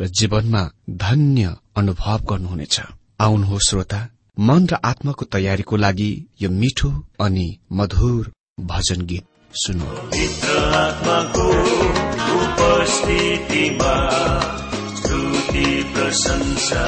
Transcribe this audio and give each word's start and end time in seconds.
र 0.00 0.06
जीवनमा 0.06 0.70
धन्य 0.90 1.54
अनुभव 1.76 2.20
गर्नुहुनेछ। 2.30 2.80
आउनुहोस् 3.20 3.68
श्रोता। 3.68 4.00
मन 4.40 4.66
र 4.66 4.74
आत्माको 4.84 5.24
तयारीको 5.24 5.76
लागि 5.76 6.10
यो 6.42 6.50
मिठो 6.50 6.88
अनि 7.20 7.58
मधुर 7.72 8.32
भजन 8.60 9.00
गीत 9.06 9.24
सुनौ 9.52 9.90
उपस्थितिमा 12.40 13.94
स्तुति 14.96 15.68
प्रशंसा 15.94 16.86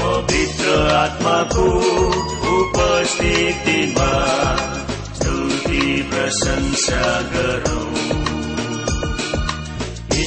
पवित्र 0.00 0.92
आत्माको 0.92 1.66
उपस्थितिमा 2.60 4.12
स्तुति 5.14 6.10
प्रशंसा 6.10 7.02
गरौँ। 7.22 8.17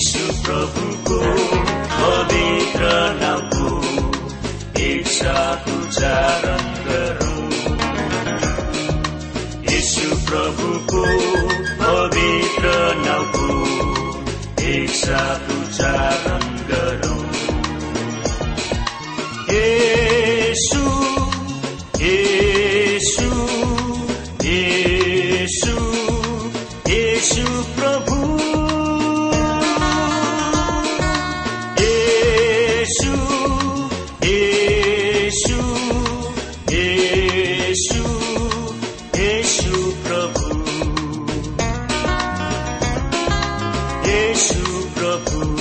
यीशु 0.02 0.44
प्रभुको 0.44 1.20
पवित्र 1.92 2.86
नामको 3.22 3.92
साथ 5.10 5.70
उच्चारण 5.70 6.64
गरौँ। 6.88 7.44
यीशु 9.74 10.10
प्रभुको 10.10 11.04
पवित्र 11.84 12.96
नामको 12.96 13.52
साथ 14.88 15.52
उच्चारण 15.52 16.58
गरौँ। 16.72 17.22
येशु 19.56 20.84
येशु। 22.04 23.71
येशु 44.12 44.64
प्रभु 44.96 45.61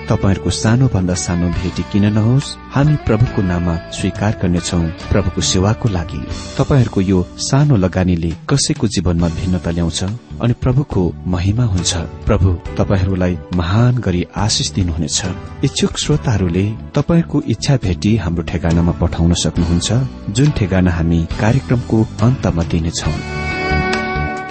तपाईँहरूको 0.11 0.49
सानो 0.49 0.87
भन्दा 0.87 1.13
सानो 1.15 1.47
भेटी 1.49 1.83
किन 1.91 2.05
नहोस्? 2.13 2.47
हामी 2.71 2.95
प्रभुको 3.07 3.41
नाममा 3.41 3.75
स्वीकार 3.95 4.31
गर्नेछौ 4.41 4.79
प्रभुको 5.11 5.41
सेवाको 5.41 5.89
लागि। 5.89 6.19
तपाईँहरूको 6.57 7.01
यो 7.01 7.19
सानो 7.39 7.75
लगानीले 7.75 8.31
कसैको 8.49 8.87
जीवनमा 8.87 9.27
भिन्नता 9.27 9.71
ल्याउँछ 9.71 10.03
अनि 10.43 10.53
प्रभुको 10.53 11.01
महिमा 11.27 11.63
हुन्छ। 11.63 11.91
प्रभु 12.27 12.49
तपाईँहरूलाई 12.77 13.37
महान 13.55 13.97
गरी 13.97 14.21
आशिष 14.35 14.71
दिनुहुनेछ। 14.71 15.19
इच्छुक 15.63 15.97
श्रोताहरूले 15.97 16.65
तपाईँहरूको 16.95 17.41
इच्छा 17.47 17.75
भेटी 17.77 18.15
हाम्रो 18.15 18.43
ठेगानामा 18.43 18.91
पठाउन 18.91 19.33
सक्नुहुन्छ 19.33 19.89
जुन 20.29 20.51
ठेगाना 20.51 20.91
हामी 20.91 21.19
कार्यक्रमको 21.39 21.97
अन्तमा 22.21 22.63
दिनेछौ। 22.63 23.13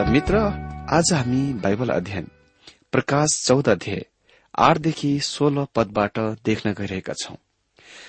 मित्र 0.08 0.36
आज 0.90 1.12
हामी 1.12 1.42
बाइबल 1.62 1.88
अध्ययन 1.88 2.26
प्रकाश 2.92 3.44
चौध 3.46 3.68
अध्याय 3.68 4.04
आठदेखि 4.58 5.20
सोह्र 5.20 5.66
पदबाट 5.74 6.18
देख्न 6.44 6.72
गइरहेका 6.72 7.12
छौं। 7.12 7.36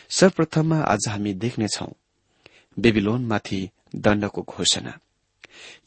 सर्वप्रथममा 0.09 0.79
आज 0.83 1.07
हामी 1.07 1.33
देख्नेछौ 1.33 1.87
बेबिलोनमाथि 2.79 3.69
दण्डको 3.95 4.41
घोषणा। 4.41 4.97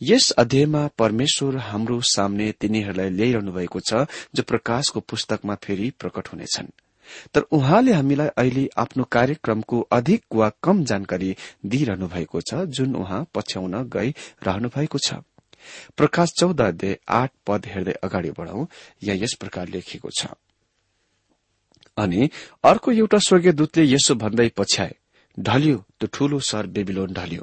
यस 0.03 0.31
अध्यायमा 0.31 0.87
परमेश्वर 0.99 1.57
हाम्रो 1.57 2.01
सामने 2.01 2.53
तिनीहरूलाई 2.53 3.11
ल्याइरहनु 3.11 3.53
भएको 3.53 3.81
छ 3.81 4.07
जो 4.35 4.43
प्रकाशको 4.43 5.01
पुस्तकमा 5.01 5.55
फेरि 5.55 5.91
प्रकट 5.91 6.29
हुनेछन्। 6.29 6.67
तर 7.35 7.41
उहाँले 7.41 7.93
हामीलाई 7.93 8.29
अहिले 8.29 8.69
आफ्नो 8.77 9.05
कार्यक्रमको 9.05 9.81
अधिक 9.93 10.25
वा 10.35 10.51
कम 10.63 10.85
जानकारी 10.85 11.37
दिइरहनु 11.67 12.09
भएको 12.09 12.41
छ 12.41 12.55
जुन 12.55 12.97
उहाँ 12.97 13.27
पछ्याउन 13.35 13.83
गइरहनु 13.89 14.69
भएको 14.69 14.99
छ। 14.99 15.15
प्रकाश 15.97 16.33
चौध 16.41 16.61
अध्याय 16.61 16.97
आठ 17.09 17.31
पद 17.47 17.67
हेर्दै 17.67 17.93
अगाडि 18.05 18.31
बढ़ौ 18.39 18.67
यहाँ 19.03 19.19
यस 19.19 19.35
प्रकार 19.41 19.69
लेखिएको 19.69 20.11
छ। 20.19 20.27
अनि 21.97 22.29
अर्को 22.65 22.93
एउटा 22.93 23.19
स्वर्गीय 23.19 23.53
दूतले 23.53 23.85
यसो 23.87 24.15
भन्दै 24.15 24.49
पछ्याए 24.57 24.95
ढल्यो 25.37 25.77
त्यो 25.99 26.09
ठूलो 26.13 26.39
सहर 26.41 26.67
बेबिलोन 26.67 27.13
ढल्यो। 27.13 27.43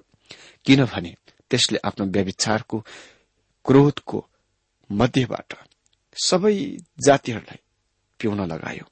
किनभने 0.66 1.16
त्यसले 1.52 1.78
आफ्नो 1.84 2.06
व्यविचारको 2.06 2.78
क्रोधको 3.66 4.26
मध्यबाट 4.90 5.54
सबै 6.16 6.56
जातिहरूलाई 7.06 7.60
पिउन 8.20 8.40
लगायो। 8.46 8.86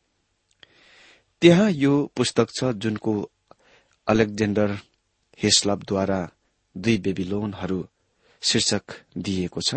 त्यहाँ 1.42 1.70
यो 1.72 1.94
पुस्तक 2.16 2.48
छ 2.56 2.72
जुनको 2.76 3.14
अलेक्जेन्डर 4.08 4.70
हेस्लबद्वारा 5.40 6.22
दुई 6.76 6.98
बेबिलोनहरू 6.98 7.80
शीर्षक 8.42 8.84
दिइएको 9.18 9.62
छ। 9.62 9.76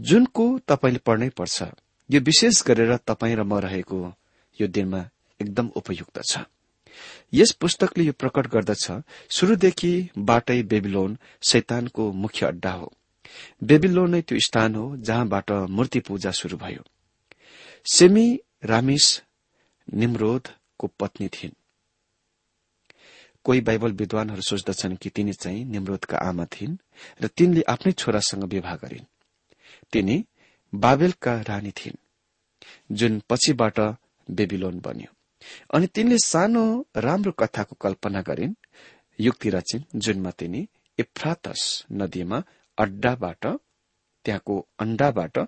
जुनको 0.00 0.58
तपाईँले 0.58 0.98
पढ्नै 0.98 1.28
पर्छ। 1.28 1.62
यो 2.10 2.20
विशेष 2.20 2.62
गरेर 2.62 2.96
तपाईँ 2.96 3.36
र 3.36 3.42
म 3.42 3.58
रहेको 3.58 4.14
यो 4.60 4.66
दिनमा 4.66 5.10
एकदम 5.40 5.70
उपयुक्त 5.76 6.22
छ। 6.24 6.38
यस 7.34 7.52
पुस्तकले 7.52 8.04
यो 8.04 8.12
प्रकट 8.12 8.46
गर्दछ 8.46 9.02
शुरूदेखि 9.30 10.10
बाटै 10.18 10.62
बेबिलोन 10.62 11.18
शैतानको 11.42 12.12
मुख्य 12.12 12.46
अड्डा 12.46 12.72
हो। 12.72 12.92
बेबिलोन 13.64 14.10
नै 14.10 14.22
त्यो 14.22 14.38
स्थान 14.38 14.74
हो 14.74 14.96
जहाँबाट 14.96 15.50
मूर्ति 15.50 16.00
पूजा 16.00 16.30
शुरू 16.30 16.56
भयो। 16.56 16.82
सेमी 17.92 18.40
रामिस 18.64 19.22
निमरोधको 19.94 20.86
पत्नी 20.86 21.28
थिइन्। 21.28 21.54
कोही 23.44 23.60
बाइबल 23.60 23.92
विद्वानहरू 23.92 24.42
सोच्दछन् 24.42 24.96
कि 24.96 25.08
तिनी 25.10 25.32
चाहिँ 25.32 25.64
निमरोधका 25.64 26.18
आमा 26.18 26.44
थिइन् 26.44 26.76
र 27.22 27.26
तिनले 27.26 27.62
आफ्नै 27.68 27.92
छोरासँग 27.92 28.44
विवाह 28.44 28.74
गरिन्। 28.76 29.10
तिनी 29.92 30.16
बाबेलका 30.72 31.34
रानी 31.40 31.70
थिइन् 31.70 32.02
जुन 32.92 33.22
पछिबाट 33.28 33.80
बेबिलोन 34.28 34.78
बन्यो। 34.80 35.10
अनि 35.74 35.86
तिनले 35.86 36.18
सानो 36.18 36.64
राम्रो 36.96 37.32
कथाको 37.32 37.76
कल्पना 37.80 38.20
गरिन् 38.20 38.54
युक्ति 39.18 39.50
रचिन् 39.50 39.88
जुनमा 39.96 40.30
तिनी 40.30 40.68
इफ्रातस 40.98 41.62
नदीमा 41.92 42.42
अड्डाबाट 42.78 43.46
त्यहाँको 44.24 44.66
अण्डाबाट 44.78 45.38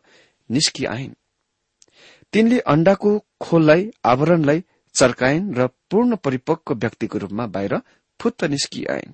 निस्कि 0.50 0.84
आइन् 0.84 1.14
तिनले 2.32 2.58
अण्डाको 2.66 3.10
खोललाई 3.40 3.90
आवरणलाई 4.04 4.62
चर्काइन् 4.94 5.54
र 5.54 5.66
पूर्ण 5.90 6.16
परिपक्व 6.16 6.74
व्यक्तिको 6.74 7.18
रूपमा 7.18 7.46
बाहिर 7.46 7.80
फुत्त 8.20 8.44
निस्किआइन्। 8.44 9.12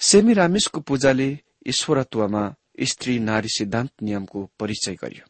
सेमिरामिसको 0.00 0.80
पूजाले 0.80 1.38
ईश्वरत्वमा 1.66 2.54
स्त्री 2.82 3.18
नारी 3.18 3.48
सिद्धान्त 3.48 3.92
नियमको 4.02 4.50
परिचय 4.60 4.94
गर्यो। 4.94 5.26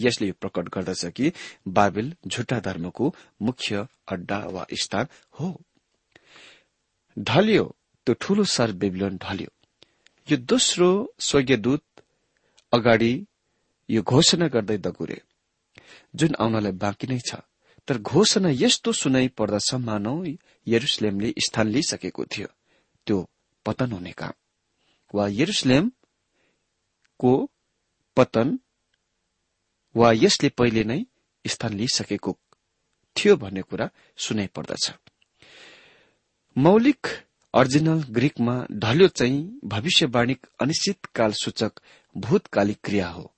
यसले 0.00 0.26
यो 0.26 0.34
प्रकट 0.40 0.68
गर्दछ 0.68 1.04
कि 1.06 1.32
बाबेल 1.68 2.14
झुट्टा 2.26 2.58
धर्मको 2.60 3.14
मुख्य 3.42 3.86
अड्डा 4.08 4.38
वा 4.38 4.66
स्थान 4.72 5.06
हो। 5.40 5.60
ढल्यो 7.18 7.64
त्यो 8.06 8.14
ठूलो 8.14 8.44
सर 8.44 8.72
बेबिलोन 8.72 9.16
ढल्यो। 9.16 9.50
यो 10.30 10.36
दोस्रो 10.36 10.90
स्वर्गीयदूत 11.18 11.84
अगाडि 12.72 13.26
यो 13.90 14.02
घोषणा 14.02 14.46
गर्दै 14.48 14.78
दगुरे। 14.78 15.20
जुन 16.14 16.34
आउनलाई 16.40 16.72
बाँकी 16.72 17.06
नै 17.06 17.18
छ। 17.18 17.34
तर 17.88 17.98
घोषणा 17.98 18.48
यस्तो 18.52 18.92
सुनाइ 18.92 19.28
पर्दछ 19.28 19.74
मानौ 19.74 20.24
यरुसलेमले 20.66 21.34
स्थान 21.38 21.68
लिइसकेको 21.68 22.24
थियो। 22.24 22.46
त्यो 23.06 23.30
पतन 23.66 23.92
हुने 23.92 24.12
काम। 24.12 24.32
वा 25.14 25.28
यरुसलेमको 25.30 27.50
पतन 28.16 28.58
वा 29.96 30.12
यसले 30.12 30.48
पहिले 30.48 30.84
नै 30.84 31.04
स्थान 31.46 31.74
लिइसकेको 31.74 32.38
थियो 33.16 33.36
भन्ने 33.36 33.62
कुरा 33.62 33.90
सुनाइ 34.16 34.46
पर्दछ। 34.46 34.92
मौलिक 36.58 37.06
अर्जिनल 37.54 38.04
ग्रीकमा 38.10 38.66
ढल्यो 38.72 39.08
चाहिँ 39.08 39.60
भविष्यवाणी 39.64 40.36
अनिश्चितकाल 40.60 41.32
सूचक 41.32 41.72
भूतकालिक 42.16 42.78
क्रिया 42.84 43.08
हो। 43.08 43.34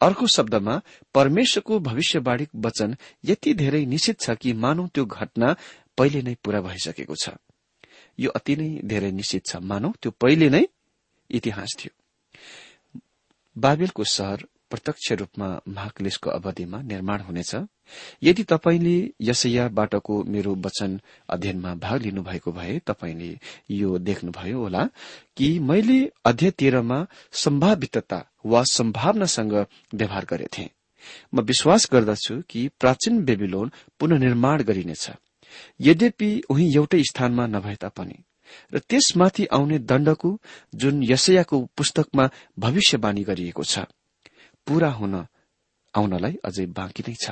अर्को 0.00 0.26
शब्दमा 0.26 0.80
परमेश्वरको 1.14 1.78
भविष्यवाणी 1.80 2.46
वचन 2.56 2.96
यति 3.24 3.54
धेरै 3.54 3.84
निश्चित 3.84 4.20
छ 4.20 4.30
कि 4.30 4.52
मानौ 4.52 4.86
त्यो 4.86 5.04
घटना 5.04 5.56
पहिले 5.98 6.22
नै 6.22 6.34
पूरा 6.44 6.60
भइसकेको 6.60 7.14
छ। 7.14 7.28
यो 8.18 8.30
अति 8.30 8.56
नै 8.56 8.68
धेरै 8.84 9.10
निश्चित 9.10 9.42
छ। 9.46 9.56
मानौ 9.56 9.92
त्यो 10.02 10.10
पहिले 10.10 10.48
नै 10.48 10.64
इतिहास 11.30 11.76
थियो। 11.78 11.92
बाबेलको 13.58 14.04
सहर 14.04 14.46
प्रत्यक्ष 14.76 15.12
रूपमा 15.12 15.48
महाक्लेशको 15.68 16.30
अवधिमा 16.30 16.82
निर्माण 16.82 17.20
हुनेछ। 17.20 17.54
यदि 18.22 18.42
तपाईँले 18.44 18.96
यसैयाबाटको 19.20 20.24
मेरो 20.24 20.54
वचन 20.54 21.00
अध्ययनमा 21.28 21.74
भाग 21.74 22.02
लिनुभएको 22.02 22.52
भए 22.52 22.78
तपाईँले 22.86 23.38
यो 23.70 23.98
देख्नुभयो 23.98 24.58
होला 24.58 24.84
कि 25.36 25.58
मैले 25.58 26.12
अध्यय 26.24 26.50
तेह्रमा 26.50 27.06
सम्भावितता 27.32 28.20
वा 28.46 28.62
सम्भावनासँग 28.62 29.54
व्यवहार 29.94 30.24
गरेथे। 30.24 30.70
म 31.34 31.40
विश्वास 31.40 31.88
गर्दछु 31.92 32.42
कि 32.50 32.68
प्राचीन 32.80 33.24
बेबिलोन 33.24 33.72
पुननिर्माण 34.00 34.62
गरिनेछ। 34.62 35.10
यद्यपि 35.80 36.42
उही 36.50 36.74
एउटै 36.76 37.02
स्थानमा 37.02 37.46
नभए 37.46 37.74
तापनि। 37.74 38.22
र 38.74 38.78
त्यसमाथि 38.78 39.44
आउने 39.46 39.78
दण्डको 39.78 40.40
जुन 40.74 41.02
यसयाको 41.02 41.70
पुस्तकमा 41.76 42.30
भविष्यवाणी 42.58 43.22
गरिएको 43.22 43.64
छ। 43.64 43.78
पूरा 44.66 44.90
हुन 44.98 45.14
आउनलाई 45.94 46.34
अझै 46.48 46.66
बाँकी 46.78 47.02
नै 47.08 47.14
छ। 47.22 47.26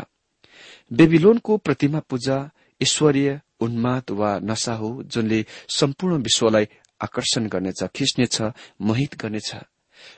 बेबिलोनको 0.91 1.53
प्रतिमा 1.67 2.01
पूजा 2.11 2.37
ईश्वरीय 2.81 3.29
उन्माद 3.65 4.11
वा 4.19 4.31
नशा 4.49 4.75
हो 4.81 4.91
जुनले 5.13 5.41
सम्पूर्ण 5.79 6.15
विश्वलाई 6.23 6.67
आकर्षण 7.01 7.45
गर्नेछ 7.53 7.81
खिच्नेछ 7.97 8.37
मोहित 8.81 9.13
गर्नेछ। 9.23 9.51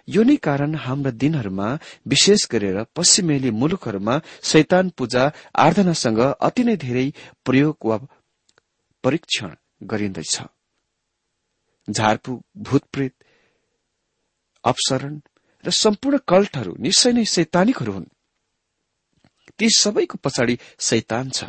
यो 0.08 0.22
नै 0.22 0.36
कारण 0.46 0.74
हाम्रा 0.84 1.10
दिनहरूमा 1.22 1.68
विशेष 2.12 2.46
गरेर 2.52 2.78
पश्चिमेली 2.96 3.50
मुलुकहरूमा 3.60 4.14
शैतान 4.50 4.90
पूजा 4.98 5.22
आराधनासँग 5.64 6.20
अति 6.46 6.62
नै 6.64 6.76
धेरै 6.76 7.06
प्रयोग 7.46 7.76
वा 7.88 7.96
परीक्षण 9.04 9.50
गरिँदैछ। 9.82 10.34
झारपु 11.88 12.32
भूतप्रेत 12.66 13.14
अपसरण 14.64 15.14
र 15.66 15.70
सम्पूर्ण 15.70 16.18
कल्टहरू 16.28 16.76
निश्चय 16.78 17.12
नै 17.12 17.24
सैतानिकहरू 17.24 17.92
हुन्। 17.92 18.06
ती 19.58 19.66
सबैको 19.70 20.18
पछाडि 20.18 20.58
सैतान 20.78 21.30
छ। 21.30 21.44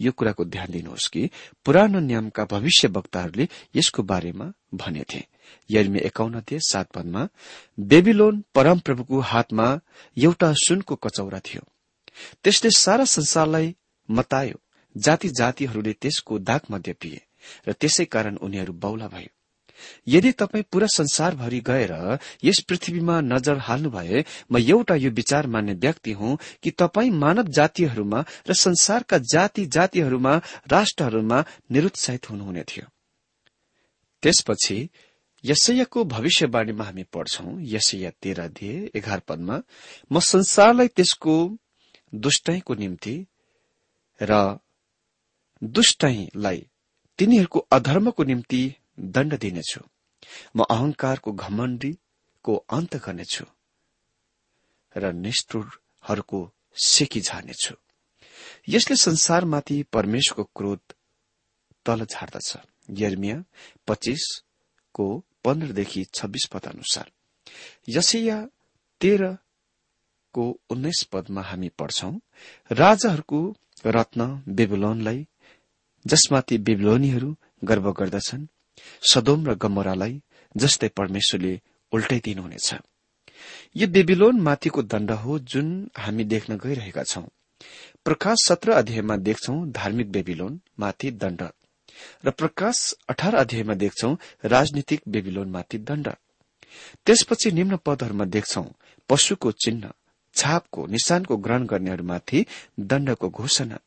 यो 0.00 0.12
कुराको 0.12 0.44
ध्यान 0.44 0.70
दिनुहोस् 0.70 1.08
कि 1.08 1.30
पुरानो 1.64 2.00
नियमका 2.00 2.44
भविष्य 2.44 2.88
वक्ताहरूले 2.88 3.48
यसको 3.76 4.02
बारेमा 4.02 4.52
भनेथे। 4.74 5.26
यर्मी 5.70 5.98
एकाउन्न 5.98 6.40
थिए 6.40 6.58
सात 6.58 6.88
पदमा 6.90 7.28
बेबिलोन 7.78 8.44
परमप्रभुको 8.54 9.20
हातमा 9.20 9.66
एउटा 10.16 10.52
सुनको 10.52 10.94
कचौरा 10.94 11.40
थियो। 11.40 11.62
त्यसले 12.44 12.70
सारा 12.70 13.04
संसारलाई 13.04 13.74
मतायो। 14.10 14.60
जाति 14.96 15.28
जातिहरूले 15.28 15.92
त्यसको 15.92 16.38
दाग 16.38 16.60
मध्य 16.70 16.92
पिए 16.92 17.20
र 17.68 17.72
त्यसै 17.72 18.04
कारण 18.04 18.36
उनीहरू 18.36 18.72
बौला 18.72 19.08
भयो 19.08 19.30
यदि 20.08 20.32
तपाईँ 20.32 20.64
पूरा 20.72 20.86
संसारभरि 20.86 21.60
गएर 21.60 21.92
यस 22.44 22.60
पृथ्वीमा 22.68 23.20
नजर 23.20 23.58
हाल्नु 23.58 23.90
भए 23.90 24.24
म 24.52 24.58
एउटा 24.58 24.94
यो 24.94 25.10
विचार 25.10 25.46
मान्ने 25.46 25.74
व्यक्ति 25.74 26.12
हुँ 26.12 26.38
कि 26.62 26.70
तपाईँ 26.70 27.10
मानव 27.10 27.48
जातिहरूमा 27.48 28.24
र 28.48 28.54
संसारका 28.54 29.18
जाति 29.18 29.66
जातिहरूमा 29.66 30.36
राष्ट्रहरूमा 30.72 31.44
निरुत्साहित 31.70 32.30
हुनुहुने 32.30 32.62
थियो। 32.62 32.86
त्यसपछि 34.22 34.88
यसैयाको 35.44 36.04
भविष्यवाणीमा 36.04 36.84
हामी 36.84 37.02
पढ्छौं 37.02 37.60
यसैया 37.60 38.10
तेह्र 38.22 38.48
दिए 38.48 38.90
एघार 38.94 39.20
पदमा 39.20 39.60
म 40.12 40.20
संसारलाई 40.20 40.88
त्यसको 40.88 41.36
दुष्टैको 42.14 42.74
निम्ति 42.74 43.14
र 44.20 44.58
दुष्टैलाई 45.62 46.66
तिनीहरूको 47.18 47.58
अधर्मको 47.72 48.24
निम्ति 48.24 48.62
दण्ड 49.00 49.34
दिनेछु। 49.38 49.80
म 50.56 50.64
अहंकारको 50.70 51.32
घमण्डीको 51.34 52.54
अन्त 52.70 52.96
गर्नेछु 52.96 53.44
र 54.96 55.12
निष्ठुरहरूको 55.14 56.40
सेकी 56.76 57.20
झार्नेछु। 57.20 57.74
यसले 58.68 58.96
संसारमाथि 58.96 59.82
परमेश्वरको 59.92 60.50
क्रोध 60.56 60.82
तल 61.86 62.04
झार्दछ। 62.04 62.50
यर्मिया 62.98 63.44
पच्चीसको 63.86 65.06
पन्ध्रदेखि 65.44 66.04
छब्बीस 66.14 66.46
पद 66.52 66.66
अनुसार 66.66 67.10
यसैया 67.88 68.36
तेह्रको 69.00 70.44
उन्नाइस 70.70 71.02
पदमा 71.12 71.42
हामी 71.42 71.68
पढ्छौं 71.78 72.12
राजाहरूको 72.70 73.40
रत्न 73.86 74.26
बेबुलोनलाई 74.48 75.26
जसमाथि 76.06 76.58
बेबुलोनीहरू 76.58 77.30
गर्व 77.64 77.92
गर्दछन् 77.92 78.46
सदोम 79.12 79.40
र 79.48 79.54
गमोरालाई 79.54 80.14
जस्तै 80.54 80.88
परमेश्वरले 80.98 81.54
उल्टाइदिनुहुनेछ 81.92 82.68
यो 83.76 83.86
बेबिलोन 83.88 84.40
माथिको 84.40 84.82
दण्ड 84.82 85.10
हो 85.22 85.38
जुन 85.50 85.68
हामी 85.96 86.24
देख्न 86.24 86.56
गइरहेका 86.56 87.02
छौं। 87.02 87.26
प्रकाश 88.04 88.36
सत्र 88.48 88.72
अध्यायमा 88.72 89.16
देख्छौ 89.28 89.54
धार्मिक 89.78 90.10
बेबिलोन 90.12 90.60
माथि 90.78 91.10
दण्ड 91.22 91.42
र 92.24 92.30
प्रकाश 92.30 92.76
अठार 93.08 93.34
अध्यायमा 93.34 93.74
देख्छौ 93.74 94.10
राजनीतिक 94.44 95.00
बेबिलोन 95.08 95.48
माथि 95.50 95.78
दण्ड। 95.78 96.08
त्यसपछि 97.06 97.50
निम्न 97.50 97.76
पदहरूमा 97.76 98.24
देख्छौ 98.24 98.64
पशुको 99.08 99.50
चिन्ह 99.52 99.92
छापको 100.34 100.86
निशानको 100.86 101.36
ग्रहण 101.36 101.66
गर्नेहरूमाथि 101.66 102.44
दण्डको 102.80 103.28
घोषणा। 103.30 103.78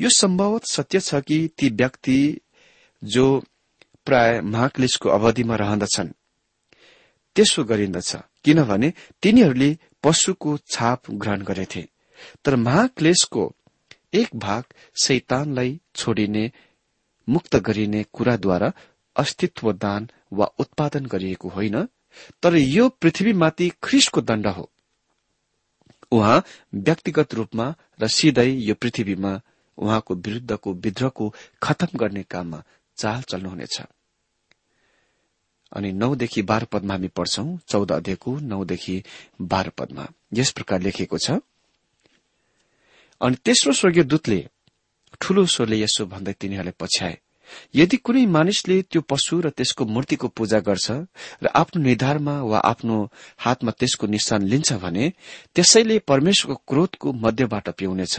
यो 0.00 0.08
सम्भवत 0.16 0.64
सत्य 0.66 1.00
छ 1.00 1.14
कि 1.26 1.38
ती 1.58 1.68
व्यक्ति 1.70 2.18
जो 3.02 3.26
प्राय 4.06 4.40
महाक्लेशको 4.42 5.08
अवधिमा 5.08 5.56
रहँदछन्। 5.56 6.08
त्यसो 7.36 7.64
गरिन्दछ 7.64 8.14
किनभने 8.44 8.92
तिनीहरूले 9.22 9.70
पशुको 10.04 10.56
छाप 10.68 11.10
ग्रहण 11.10 11.42
गरेथे। 11.42 11.88
तर 12.44 12.56
महाक्लेशको 12.56 13.52
एक 14.14 14.28
भाग 14.36 14.64
शैतानलाई 15.04 15.80
छोडिने 15.94 16.50
मुक्त 17.28 17.56
गरिने 17.56 18.04
कुराद्वारा 18.12 18.72
अस्तित्व 19.16 19.72
दान 19.74 20.08
वा 20.32 20.46
उत्पादन 20.58 21.06
गरिएको 21.06 21.48
होइन 21.48 21.76
तर 22.42 22.56
यो 22.56 22.88
पृथ्वीमाथि 23.00 23.68
ख्रिसको 23.82 24.20
दण्ड 24.20 24.46
हो। 24.46 24.70
उहाँ 26.12 26.42
व्यक्तिगत 26.74 27.34
रूपमा 27.34 27.74
र 28.00 28.08
सिधै 28.08 28.48
यो 28.50 28.74
पृथ्वीमा 28.74 29.40
उहाँको 29.78 30.14
विरूद्धको 30.14 30.72
विद्रोहको 30.74 31.34
खतम 31.62 31.98
गर्ने 31.98 32.22
काममा 32.22 32.62
चाल 33.02 33.22
चल्नुहुनेछ। 33.22 33.76
अनि 35.72 35.90
नौदेखि 35.92 36.42
बाह्र 36.42 36.64
पदमा 36.64 36.94
हामी 36.94 37.08
पढ्छौं 37.08 37.46
चौध 37.68 37.92
अध्ययको 37.92 38.30
नौदेखि 38.44 38.96
बाह्र 39.42 39.68
पदमा। 39.78 40.04
यस 40.34 40.50
प्रकार 40.52 40.78
लेखिएको 40.80 41.18
छ। 41.18 41.40
अनि 43.20 43.36
तेस्रो 43.44 43.72
स्वर्गीय 43.72 44.04
दूतले 44.04 44.40
ठूलो 45.20 45.42
स्वरले 45.46 45.76
यसो 45.80 46.02
भन्दै 46.06 46.32
तिनीहरूलाई 46.32 46.76
पछ्याए 46.78 47.14
यदि 47.74 47.96
कुनै 47.98 48.24
मानिसले 48.28 48.76
त्यो 48.84 49.00
पशु 49.04 49.34
र 49.40 49.50
त्यसको 49.50 49.82
मूर्तिको 49.86 50.28
पूजा 50.32 50.58
गर्छ 50.60 50.86
र 51.42 51.46
आफ्नो 51.52 51.82
निधारमा 51.82 52.34
वा 52.42 52.58
आफ्नो 52.64 52.96
हातमा 53.38 53.72
त्यसको 53.78 54.06
निशान 54.06 54.40
लिन्छ 54.46 54.70
भने 54.78 55.04
त्यसैले 55.54 55.98
परमेश्वरको 56.04 56.62
क्रोधको 56.68 57.08
मध्यबाट 57.18 57.68
पिउनेछ 57.78 58.16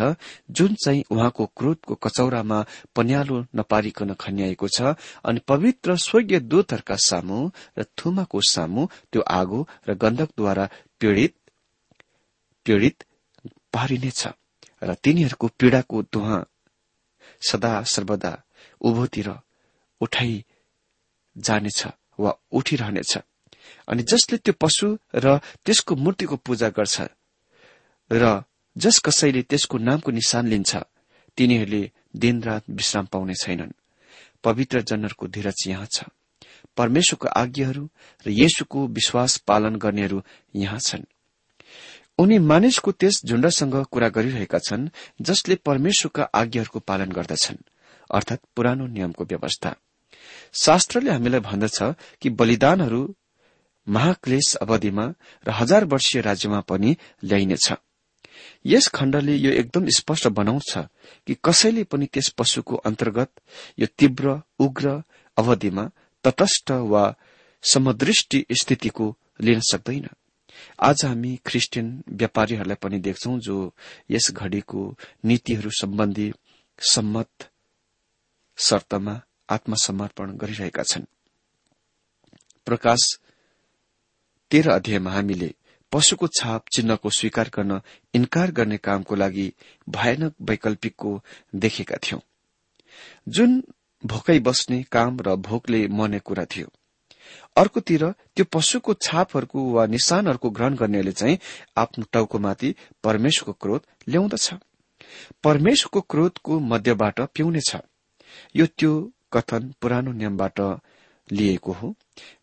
जुन 0.51 0.71
चाहिँ 0.75 1.03
उहाँको 1.09 1.45
क्रोधको 1.57 1.93
कचौरामा 2.03 2.59
पन्यालो 2.95 3.37
नपारिकन 3.53 4.13
खन्याएको 4.15 4.67
छ 4.69 4.95
अनि 5.23 5.45
पवित्र 5.47 5.95
स्वर्गीय 5.99 6.39
दूतहरूका 6.45 6.95
सामु 7.01 7.39
र 7.77 7.85
थुमाको 7.93 8.39
सामु 8.47 8.87
त्यो 9.11 9.21
आगो 9.31 9.59
र 9.87 9.95
गन्धकद्वारा 9.97 10.65
पीड़ित 10.99 11.35
पीड़ित 12.65 13.03
पारिनेछ 13.73 14.21
र 14.81 14.93
तिनीहरूको 15.03 15.47
पीड़ाको 15.59 16.01
दुहा 16.13 16.39
सदा 17.41 17.73
सर्वदा 17.85 18.31
उभोतिर 18.83 19.29
उठाइ 20.01 20.43
जानेछ 21.35 21.87
वा 22.19 22.31
उठिरहनेछ। 22.51 23.17
अनि 23.87 24.03
जसले 24.03 24.37
त्यो 24.37 24.53
पशु 24.53 24.97
र 25.15 25.37
त्यसको 25.65 25.95
मूर्तिको 25.95 26.35
पूजा 26.45 26.69
गर्छ 26.69 26.95
र 28.11 28.43
जस 28.75 28.99
कसैले 28.99 29.41
त्यसको 29.41 29.77
नामको 29.77 30.11
निशान 30.11 30.47
लिन्छ 30.47 30.71
तिनीहरूले 31.37 31.83
दिनरात 32.15 32.63
विश्राम 32.69 33.05
पाउने 33.05 33.33
छैनन्। 33.33 33.71
पवित्र 34.43 34.81
जनहरूको 34.81 35.27
धीरज 35.27 35.63
यहाँ 35.67 35.87
छ। 35.87 36.03
परमेश्वरको 36.77 37.27
आज्ञाहरू 37.27 37.89
र 38.25 38.29
येशुको 38.29 38.87
विश्वास 38.87 39.37
पालन 39.47 39.75
गर्नेहरू 39.75 40.21
यहाँ 40.55 40.79
छन्। 40.79 41.05
उनी 42.19 42.37
मानिसको 42.39 42.91
त्यस 42.91 43.21
झुण्डसँग 43.25 43.75
कुरा 43.91 44.09
गरिरहेका 44.09 44.59
छन् 44.59 44.89
जसले 45.21 45.55
परमेश्वरका 45.55 46.23
आज्ञाहरूको 46.33 46.79
पालन 46.79 47.09
गर्दछन्। 47.11 47.57
अर्थात 48.13 48.39
पुरानो 48.55 48.87
नियमको 48.87 49.23
व्यवस्था। 49.25 49.75
शास्त्रले 50.53 51.11
हामीलाई 51.11 51.39
भन्दछ 51.39 51.77
कि 52.21 52.29
बलिदानहरू 52.29 53.03
महाक्लेश 53.87 54.55
अवधिमा 54.55 55.05
र 55.45 55.51
हजार 55.51 55.85
वर्षीय 55.85 56.21
राज्यमा 56.21 56.59
पनि 56.61 56.95
ल्याइनेछ। 57.23 57.71
यस 58.65 58.87
खण्डले 58.87 59.35
यो 59.35 59.51
एकदम 59.51 59.87
स्पष्ट 59.97 60.27
बनाउँछ 60.27 60.71
कि 61.27 61.35
कसैले 61.43 61.83
पनि 61.83 62.05
त्यस 62.05 62.29
पशुको 62.37 62.75
अन्तर्गत 62.75 63.29
यो 63.79 63.87
तीव्र 63.97 64.41
उग्र 64.59 65.01
अवधिमा 65.37 65.89
तटस्थ 66.25 66.71
वा 66.71 67.03
समदृष्टि 67.63 68.45
स्थितिको 68.61 69.15
लिन 69.41 69.59
सक्दैन। 69.59 70.07
आज 70.79 71.05
हामी 71.05 71.35
ख्रिस्टियन 71.45 71.87
व्यापारीहरूलाई 72.09 72.75
पनि 72.81 72.99
देख्छौं 72.99 73.39
जो 73.39 73.57
यस 74.11 74.31
घड़ीको 74.31 74.81
नीतिहरू 75.25 75.69
सम्बन्धी 75.79 76.31
सम्मत 76.79 77.49
शर्तमा 78.57 79.21
आत्मसमर्पण 79.49 80.37
गरिरहेका 80.37 80.83
छन्। 80.83 81.05
प्रकाश 82.65 83.01
तेह्र 84.51 84.71
अध्यायमा 84.71 85.11
हामीले 85.11 85.53
पशुको 85.91 86.27
छाप 86.27 86.65
चिन्हको 86.73 87.09
स्वीकार 87.09 87.49
गर्न 87.55 87.79
इन्कार 88.13 88.51
गर्ने 88.51 88.77
कामको 88.77 89.15
लागि 89.15 89.47
भयानक 89.89 90.33
वैकल्पिकको 90.41 91.11
देखेका 91.55 91.97
थियौं। 92.03 92.19
जुन 93.27 93.63
भोकै 94.03 94.39
बस्ने 94.39 94.81
काम 94.91 95.19
र 95.21 95.35
भोकले 95.39 95.87
मर्ने 95.87 96.19
कुरा 96.19 96.45
थियो 96.45 96.67
अर्कोतिर 97.57 98.03
त्यो 98.35 98.45
पशुको 98.53 98.93
छापहरूको 99.01 99.59
वा 99.71 99.85
निशानहरूको 99.85 100.49
ग्रहण 100.49 100.75
गर्नेले 100.75 101.11
चाहिँ 101.11 101.37
आफ्नो 101.77 102.05
टाउकोमाथि 102.11 102.75
परमेश्वरको 103.03 103.53
क्रोध 103.53 103.81
ल्याउँदछ। 104.09 104.53
परमेश्वरको 105.43 106.01
क्रोधको 106.01 106.59
मध्यबाट 106.59 107.21
पिउनेछ 107.35 107.75
यो 108.55 108.65
त्यो 108.77 108.91
कथन 109.33 109.73
पुरानो 109.81 110.11
नियमबाट 110.11 110.59
लिएको 111.29 111.71
हो। 111.71 111.95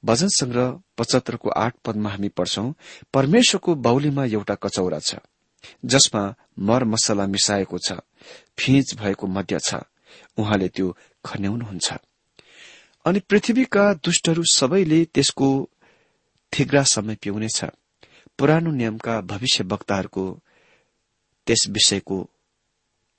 भजन 0.04 0.28
संग्रह 0.32 0.68
पचहत्तरको 0.98 1.48
आठ 1.56 1.74
पदमा 1.84 2.10
हामी 2.10 2.28
पढ्छौं 2.28 2.72
परमेश्वरको 3.14 3.74
बाहुलीमा 3.84 4.24
एउटा 4.24 4.54
कचौरा 4.54 4.98
छ 4.98 5.20
जसमा 5.84 6.22
मर 6.58 6.84
मसला 6.84 7.26
मिसाएको 7.26 7.78
छ 7.78 8.00
फिज 8.58 8.94
भएको 8.98 9.26
मध्य 9.26 9.58
छ 9.60 9.82
उहाँले 10.38 10.68
त्यो 10.68 10.96
खन्याउनुहुन्छ। 11.24 11.88
अनि 13.04 13.18
पृथ्वीका 13.20 13.84
दुष्टहरू 14.04 14.42
सबैले 14.52 15.04
त्यसको 15.04 15.48
थिग्रा 16.52 16.82
समय 16.84 17.14
पिउनेछ। 17.22 17.64
पुरानो 18.38 18.70
नियमका 18.70 19.20
भविष्य 19.20 19.64
वक्ताहरूको 19.64 20.24
त्यस 21.46 21.62
विषयको 21.68 22.18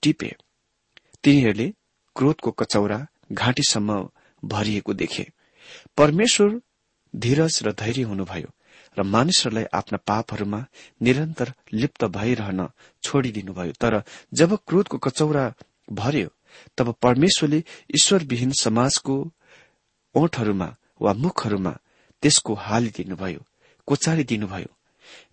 टिपे। 0.04 0.32
तिनीहरूले 1.24 1.68
क्रोधको 2.16 2.52
कचौरा 2.52 3.06
घाँटीसम्म 3.32 4.10
भरिएको 4.44 4.94
देखे। 4.94 5.26
परमेश्वर 5.98 6.60
धीरज 7.14 7.60
र 7.64 7.72
धैर्य 7.74 8.04
हुनुभयो 8.04 8.50
र 8.98 9.04
मानिसहरूलाई 9.04 9.66
आफ्ना 9.74 9.98
पापहरूमा 10.08 10.66
निरन्तर 11.02 11.54
लिप्त 11.74 12.04
भइरहन 12.18 12.68
छोडिदिनुभयो। 13.04 13.72
तर 13.82 14.04
जब 14.34 14.58
क्रोधको 14.68 14.98
कचौरा 14.98 15.46
भर्यो 15.92 16.30
तब 16.78 16.94
परमेश्वरले 17.02 17.64
ईश्वरविहीन 17.96 18.52
समाजको 18.60 19.16
ओठहरूमा 20.16 20.76
वा 21.02 21.14
मुखहरूमा 21.14 21.74
त्यसको 22.24 22.54
हालिदिनुभयो 22.54 23.42
कोचारिदिनुभयो। 23.88 24.70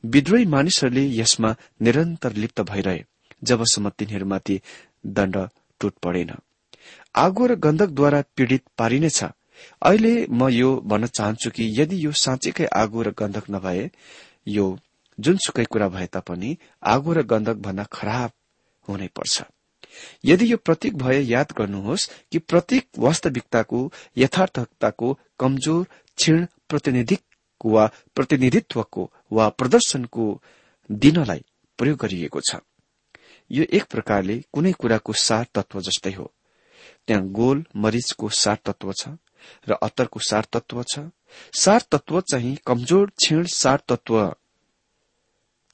विद्रोही 0.05 0.45
मानिसहरूले 0.47 1.05
यसमा 1.21 1.55
निरन्तर 1.83 2.33
लिप्त 2.33 2.61
भइरहे 2.71 3.05
जबसम्म 3.45 3.89
तिनीहरूमाथि 3.99 4.61
दण्ड 5.07 5.37
टुट 5.81 5.95
परेन 6.03 6.31
आगो 7.17 7.47
र 7.47 7.55
गन्धकद्वारा 7.57 8.23
पीड़ित 8.37 8.63
पारिनेछ। 8.79 9.23
अहिले 9.83 10.15
म 10.31 10.49
यो 10.49 10.71
भन्न 10.87 11.07
चाहन्छु 11.09 11.51
कि 11.51 11.65
यदि 11.81 12.05
यो 12.05 12.13
साँच्चीकै 12.15 12.67
आगो 12.77 13.03
र 13.03 13.11
गन्धक 13.19 13.51
नभए 13.51 13.91
यो 14.49 14.67
जुनसुकै 15.19 15.65
कुरा 15.65 15.89
भए 15.89 16.07
तापनि 16.07 16.57
आगो 16.87 17.13
र 17.13 17.23
गन्धक 17.23 17.57
भन्दा 17.59 17.85
खराब 17.93 18.31
हुनै 18.89 19.09
पर्छ। 19.17 19.43
यदि 20.25 20.53
यो 20.53 20.57
प्रतीक 20.57 20.97
भए 20.97 21.21
याद 21.21 21.53
गर्नुहोस् 21.59 22.09
कि 22.33 22.39
प्रतीक 22.39 22.87
वास्तविकताको 22.99 23.81
यथार्थताको 24.17 25.13
कमजोर 25.41 25.85
क्षीण 26.19 26.47
प्रतिनिधिक 26.69 27.23
वा 27.65 27.91
प्रतिनिधित्वको 28.15 29.11
वा 29.33 29.49
प्रदर्शनको 29.49 30.25
दिनलाई 30.91 31.45
प्रयोग 31.79 31.99
गरिएको 31.99 32.41
छ। 32.41 32.61
यो 33.51 33.65
एक 33.73 33.85
प्रकारले 33.85 34.37
कुनै 34.53 34.73
कुराको 34.73 35.13
सार 35.19 35.47
तत्व 35.55 35.81
जस्तै 35.81 36.13
हो। 36.13 36.33
त्यहाँ 37.09 37.25
गोल 37.33 37.65
मरिचको 37.77 38.29
सार 38.29 38.59
तत्व 38.67 38.93
छ 38.93 39.09
र 39.69 39.77
अत्तरको 39.83 40.21
सार 40.21 40.47
तत्व 40.53 40.83
छ। 40.83 41.09
सार 41.55 41.83
तत्व 41.91 42.21
चाहिँ 42.21 42.57
कमजोर 42.67 43.11
क्षीण 43.17 43.45
सार 43.47 43.81
तत्व 43.89 44.15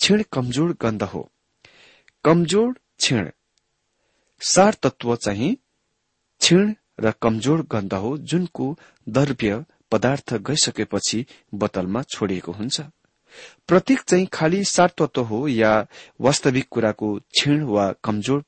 क्षीण 0.00 0.22
कमजोर 0.32 0.76
गन्ध 0.82 1.02
हो। 1.02 1.28
कमजोर 2.24 2.72
क्षीण 2.72 3.30
सार 4.40 4.74
तत्व 4.82 5.14
चाहिँ 5.16 5.54
क्षीण 6.40 6.74
र 7.00 7.10
कमजोर 7.22 7.66
गन्ध 7.72 7.94
हो 7.94 8.16
जुनको 8.18 8.66
द्रव्य 9.06 9.64
पदार्थ 9.90 10.34
गइसकेपछि 10.46 11.24
बोतलमा 11.54 12.02
छोडिएको 12.04 12.52
हुन्छ। 12.52 12.80
प्रतीक 13.68 14.00
चाहिँ 14.00 14.26
खालि 14.32 14.64
सार 14.64 14.92
तत्व 14.98 15.22
हो 15.22 15.46
या 15.48 15.72
वास्तविक 16.20 16.68
कुराको 16.70 17.14
क्षीण 17.16 17.62
वा 17.64 17.92
कमजोर 18.04 18.44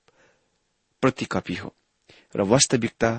प्रतिकपी 1.02 1.55
हो। 1.55 1.73
र 2.37 2.43
वास्तविकता 2.43 3.11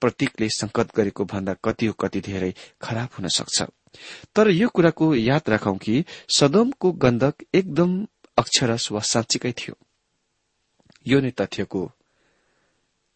प्रतीकले 0.00 0.48
संकट 0.48 0.86
गरेको 0.96 1.24
भन्दा 1.24 1.54
कति 1.64 1.86
हो 1.86 1.92
कति 1.92 2.20
धेरै 2.20 2.54
खराब 2.80 3.08
हुन 3.18 3.28
सक्छ। 3.28 3.62
तर 4.34 4.48
यो 4.50 4.68
कुराको 4.68 5.14
याद 5.14 5.42
राखौं 5.48 5.76
कि 5.76 6.04
सदमको 6.28 6.92
गन्धक 6.92 7.34
एकदम 7.54 8.06
अक्षरस 8.36 8.92
वा 8.92 9.00
साँच्चीकै 9.00 9.52
थियो। 9.52 9.74
यो 11.06 11.20
नै 11.20 11.30
तथ्यको 11.30 11.92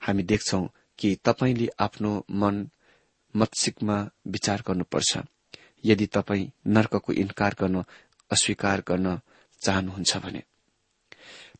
हामी 0.03 0.23
देख्छौ 0.23 0.61
कि 0.99 1.17
तपाईँले 1.25 1.69
आफ्नो 1.81 2.27
मन 2.31 2.71
मत्सिकमा 3.37 3.97
विचार 4.27 4.63
गर्नुपर्छ। 4.69 5.19
यदि 5.85 6.07
तपाईँ 6.07 6.51
नर्कको 6.67 7.13
इन्कार 7.13 7.57
गर्न 7.61 7.85
अस्वीकार 8.31 8.83
गर्न 8.89 9.21
चाहनुहुन्छ 9.65 10.17
भने। 10.17 10.43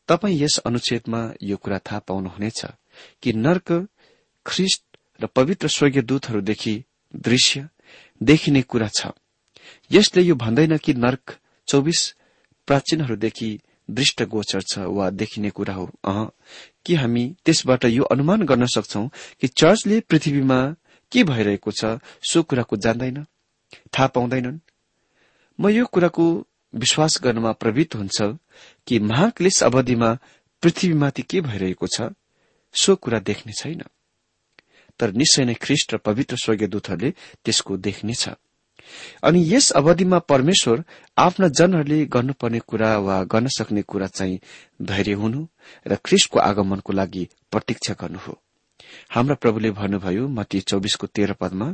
तपाईँ 0.07 0.39
यस 0.41 0.57
अनुच्छेदमा 0.57 1.33
यो 1.43 1.57
कुरा 1.57 1.79
थाहा 1.79 1.99
पाउनुहुनेछ। 1.99 2.65
कि 3.23 3.33
नर्क 3.33 3.87
ख्रिस्ट 4.45 4.83
र 5.19 5.25
पवित्र 5.25 5.67
स्वर्गीय 5.67 6.01
दूतहरूदेखि 6.01 6.83
दृश्य 7.15 7.67
देखिने 8.21 8.61
कुरा 8.61 8.87
छ। 8.87 9.11
यसले 9.91 10.21
यो 10.21 10.35
भन्दैन 10.35 10.77
कि 10.77 10.93
नर्क 10.93 11.37
चौबिस 11.67 12.01
प्राचीनहरूदेखि 12.67 13.59
दृष्ट 13.89 14.23
गोचर 14.23 14.61
छ 14.61 14.79
वा 14.79 15.09
देखिने 15.09 15.49
कुरा 15.49 15.73
हो। 15.73 15.85
अह 16.05 16.25
कि 16.85 16.95
हामी 16.95 17.25
त्यसबाट 17.45 17.85
यो 17.85 18.03
अनुमान 18.03 18.41
गर्न 18.45 18.65
सक्छौ 18.65 19.07
कि 19.41 19.47
चर्चले 19.47 19.99
पृथ्वीमा 19.99 20.59
के 21.11 21.23
भइरहेको 21.23 21.71
छ 21.71 21.97
सो 22.29 22.43
कुराको 22.43 22.77
जान्दैन 22.77 23.23
थाहा 23.93 24.07
पाउँदैनन्। 24.07 24.59
म 25.59 25.69
यो 25.69 25.85
कुराको 25.85 26.25
विश्वास 26.73 27.19
गर्नमा 27.23 27.51
प्रवृत्त 27.51 27.95
हुन्छ 27.95 28.21
कि 28.87 28.99
महाक्लेश 28.99 29.63
अवधिमा 29.63 30.13
पृथ्वीमाथि 30.63 31.21
के 31.21 31.41
भइरहेको 31.41 31.87
छ 31.87 32.09
सो 32.77 32.95
कुरा 32.95 33.19
देख्ने 33.19 33.53
छैन। 33.53 33.81
तर 34.99 35.11
निश्चय 35.13 35.45
नै 35.45 35.53
ख्रिष्ट 35.53 35.93
र 35.93 35.97
पवित्र 35.97 36.35
स्वर्गीय 36.37 36.67
दूतहरूले 36.67 37.09
त्यसको 37.45 37.77
देख्नेछ 37.77 38.23
अनि 39.23 39.39
यस 39.53 39.71
अवधिमा 39.71 40.19
परमेश्वर 40.31 40.83
आफ्ना 41.17 41.47
जनहरूले 41.49 42.05
गर्नुपर्ने 42.05 42.59
कुरा 42.59 42.97
वा 42.97 43.23
गर्न 43.23 43.47
सक्ने 43.47 43.81
कुरा 43.81 44.07
चाहिँ 44.07 44.39
धैर्य 44.81 45.13
हुनु 45.13 45.47
र 45.87 45.95
ख्रिस्टको 46.05 46.39
आगमनको 46.39 46.93
लागि 46.93 47.23
प्रतीक्षा 47.51 47.93
गर्नु 47.93 48.19
हो। 48.19 48.33
हाम्रा 49.11 49.35
प्रभुले 49.35 49.71
भन्नुभयो 49.71 50.27
मती 50.27 50.59
चौबिसको 50.61 51.07
तेह्र 51.07 51.33
पदमा 51.33 51.67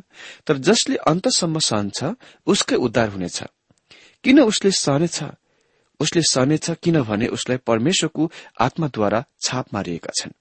तर 0.47 0.57
जसले 0.57 0.95
अन्तसम्म 1.05 1.59
सहन्छ 1.59 1.99
उसकै 2.47 2.75
उद्धार 2.75 3.09
हुनेछ। 3.09 3.43
किन 4.23 4.39
उसले 4.41 4.71
सहनेछ? 4.71 5.23
उसले 5.99 6.21
सहनेछ 6.21 6.69
किनभने 6.83 7.27
उसलाई 7.27 7.57
परमेश्वरको 7.57 8.31
आत्माद्वारा 8.61 9.23
छाप 9.45 9.73
मारिएका 9.73 10.11
छन्। 10.19 10.33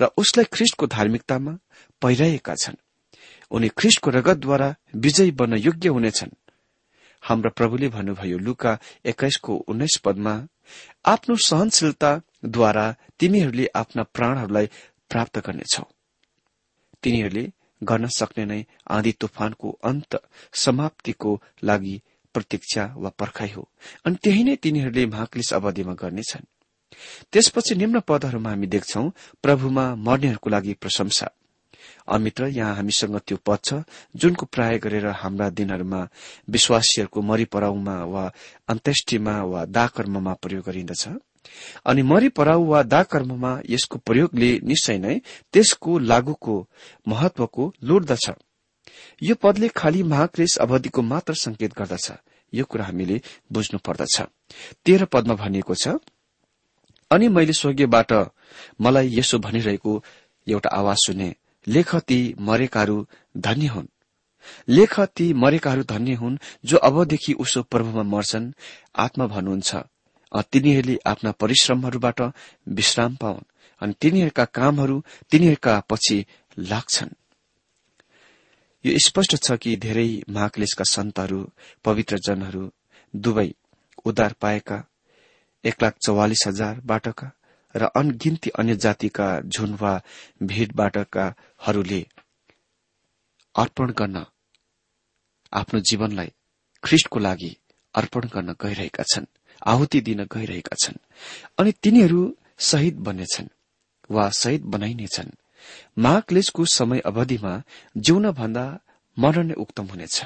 र 0.00 0.04
उसलाई 0.04 0.44
ख्रिष्टको 0.44 0.86
धार्मिकतामा 0.86 1.58
पहिराएका 2.02 2.54
छन्। 2.54 2.76
उनी 3.50 3.68
ख्रिष्टको 3.68 4.10
रगतद्वारा 4.10 4.74
विजयी 4.94 5.30
बन्न 5.30 5.56
योग्य 5.56 5.88
हुनेछन्। 5.88 6.30
हाम्रा 7.22 7.50
प्रभुले 7.50 7.88
भन्नुभयो 7.88 8.38
लुका 8.38 8.78
एक्काइसको 9.04 9.54
उन्नाइस 9.54 9.96
पदमा 9.96 10.48
आफ्नो 11.06 11.36
सहनशीलताद्वारा 11.36 12.96
तिमीहरूले 13.18 13.66
आफ्ना 13.74 14.02
प्राणहरूलाई 14.02 14.66
प्राप्त 15.10 15.38
गर्नेछौ। 15.38 15.84
तिनीहरूले 17.02 17.52
गर्न 17.82 18.06
सक्ने 18.06 18.44
नै 18.44 18.64
आँधी 18.90 19.12
तुफानको 19.12 19.78
अन्त 19.84 20.22
समाप्तिको 20.54 21.42
लागि 21.64 22.02
प्रतीक्षा 22.34 22.94
वा 22.96 23.10
पर्खाइ 23.10 23.50
हो। 23.50 23.68
अनि 24.04 24.16
त्यही 24.16 24.44
नै 24.44 24.56
तिनीहरूले 24.56 25.06
महाक्लिस 25.06 25.52
अवधिमा 25.54 25.94
गर्नेछन्। 25.94 26.44
त्यसपछि 27.32 27.74
निम्न 27.74 28.00
पदहरूमा 28.08 28.50
हामी 28.50 28.66
देख्छौ 28.66 29.04
प्रभुमा 29.42 29.84
मर्नेहरूको 29.96 30.50
लागि 30.50 30.72
प्रशंसा। 30.82 31.26
अमित्र 32.08 32.46
यहाँ 32.48 32.74
हामीसँग 32.76 33.18
त्यो 33.26 33.36
पद 33.46 33.58
छ 33.64 33.74
जुनको 34.16 34.46
प्राय 34.46 34.78
गरेर 34.78 35.06
हाम्रा 35.20 35.48
दिनहरूमा 35.50 36.00
विश्वासीहरूको 36.50 37.20
मरिपराउमा 37.22 37.96
वा 38.04 38.24
अन्त्येष्टिमा 38.68 39.34
वा 39.42 39.64
दाकर्ममा 39.64 40.32
प्रयोग 40.42 40.64
गरिन्दछ। 40.64 41.08
अनि 41.86 42.02
मरिपराउ 42.02 42.64
वा 42.64 42.82
दाकर्ममा 42.82 43.52
यसको 43.68 43.98
प्रयोगले 43.98 44.50
निश्चय 44.64 44.98
नै 44.98 45.16
त्यसको 45.52 45.98
लागूको 46.10 46.56
महत्वको 47.08 47.72
लुट्दछ 47.84 48.26
यो 49.22 49.34
पदले 49.34 49.68
खाली 49.68 50.02
महाक्रेश 50.02 50.56
अवधिको 50.60 51.02
मात्र 51.02 51.34
संकेत 51.34 51.72
गर्दछ। 51.78 52.06
यो 52.52 52.64
कुरा 52.64 52.84
हामीले 52.84 53.20
बुझ्नु 53.52 53.78
पर्दछ। 53.78 54.16
तेह्र 54.84 55.04
पदमा 55.04 55.34
भनिएको 55.34 55.74
छ 55.74 55.96
अनि 57.14 57.28
मैले 57.28 57.52
स्वर्गीयबाट 57.52 58.12
मलाई 58.80 59.08
यसो 59.14 59.38
भनिरहेको 59.38 59.92
एउटा 60.46 60.70
आवाज 60.70 60.96
सुने 61.06 61.34
लेख 61.66 61.94
ती 62.08 62.18
मरेकाहरू 62.40 62.96
धन्य 63.38 63.66
हुन्। 63.66 63.88
लेख 64.68 65.00
ती 65.16 65.32
मरेकाहरू 65.32 65.82
धन्य 65.84 66.14
हुन् 66.14 66.38
जो 66.64 66.76
अबदेखि 66.88 67.32
उसो 67.40 67.62
प्रभुमा 67.62 68.02
मर्छन् 68.14 68.52
आत्मा 68.96 69.26
भन्नुहुन्छ। 69.26 69.70
तिनीहरूले 70.44 70.96
आफ्ना 71.06 71.30
परिश्रमहरूबाट 71.32 72.20
विश्राम 72.68 73.14
पाउन् 73.16 73.48
अनि 73.80 73.94
तिनीहरूका 74.00 74.44
कामहरू 74.56 74.96
तिनीहरूका 75.30 75.74
पछि 75.90 76.18
लाग्छन्। 76.58 77.12
यो 78.84 78.98
स्पष्ट 78.98 79.36
छ 79.36 79.56
कि 79.56 79.76
धेरै 79.76 80.08
महाक्लेशका 80.30 80.84
सन्तहरू 80.84 81.40
पवित्र 81.84 82.18
जनहरू 82.18 82.64
दुवै 83.14 83.48
उद्धार 84.04 84.32
पाएका 84.40 84.76
एक 85.64 85.82
लाख 85.82 85.94
चौवालिस 86.06 86.42
हजारबाटका 86.46 87.30
र 87.74 87.82
अनगिन्ती 87.96 88.50
अन्य 88.58 88.74
जातिका 88.76 89.28
झुन 89.52 89.74
वा 89.80 89.92
भीड़बाटकाहरूले 90.42 92.02
अर्पण 93.54 93.88
गर्न 93.98 94.24
आफ्नो 95.52 95.80
जीवनलाई 95.88 96.30
ख्रिष्टको 96.82 97.18
लागि 97.18 97.52
अर्पण 97.94 98.28
गर्न 98.34 98.50
गइरहेका 98.62 99.04
छन् 99.12 99.26
आहुति 99.66 100.00
दिन 100.00 100.20
गइरहेका 100.32 100.76
छन्। 100.82 100.98
अनि 101.58 101.72
तिनीहरू 101.82 102.20
शहीद 102.60 102.96
बन्नेछन् 103.06 103.48
वा 104.10 104.24
शहीद 104.30 104.62
बनाइनेछन् 104.72 105.30
महाक्लेशको 105.98 106.64
समय 106.64 107.00
अवधिमा 107.10 107.52
जिउन 107.96 108.30
भन्दा 108.30 108.64
मर्न 109.16 109.46
नै 109.46 109.54
उक्तम 109.54 109.86
हुनेछ। 109.86 110.16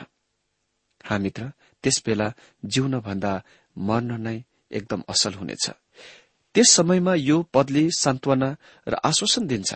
हामीत्र 1.05 1.43
त्यसबेला 1.85 2.29
जिउन 2.65 3.01
भन्दा 3.01 3.33
मर्न 3.77 4.21
नै 4.21 4.39
एकदम 4.71 5.01
असल 5.09 5.35
हुनेछ। 5.35 5.71
त्यस 6.55 6.71
समयमा 6.71 7.15
यो 7.21 7.37
पदले 7.55 7.85
सान्त्वना 7.99 8.49
र 8.87 8.95
आश्वासन 9.05 9.47
दिन्छ 9.47 9.71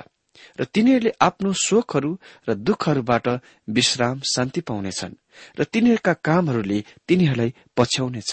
र 0.58 0.64
तिनीहरूले 0.64 1.12
आफ्नो 1.20 1.52
शोकहरू 1.58 2.10
र 2.48 2.54
दुःखहरूबाट 2.54 3.26
विश्राम 3.68 4.20
शान्ति 4.26 4.60
पाउनेछन् 4.60 5.14
र 5.58 5.64
तिनीहरूका 5.64 6.12
कामहरूले 6.24 6.78
तिनीहरूलाई 7.08 7.50
पछ्याउनेछ 7.76 8.32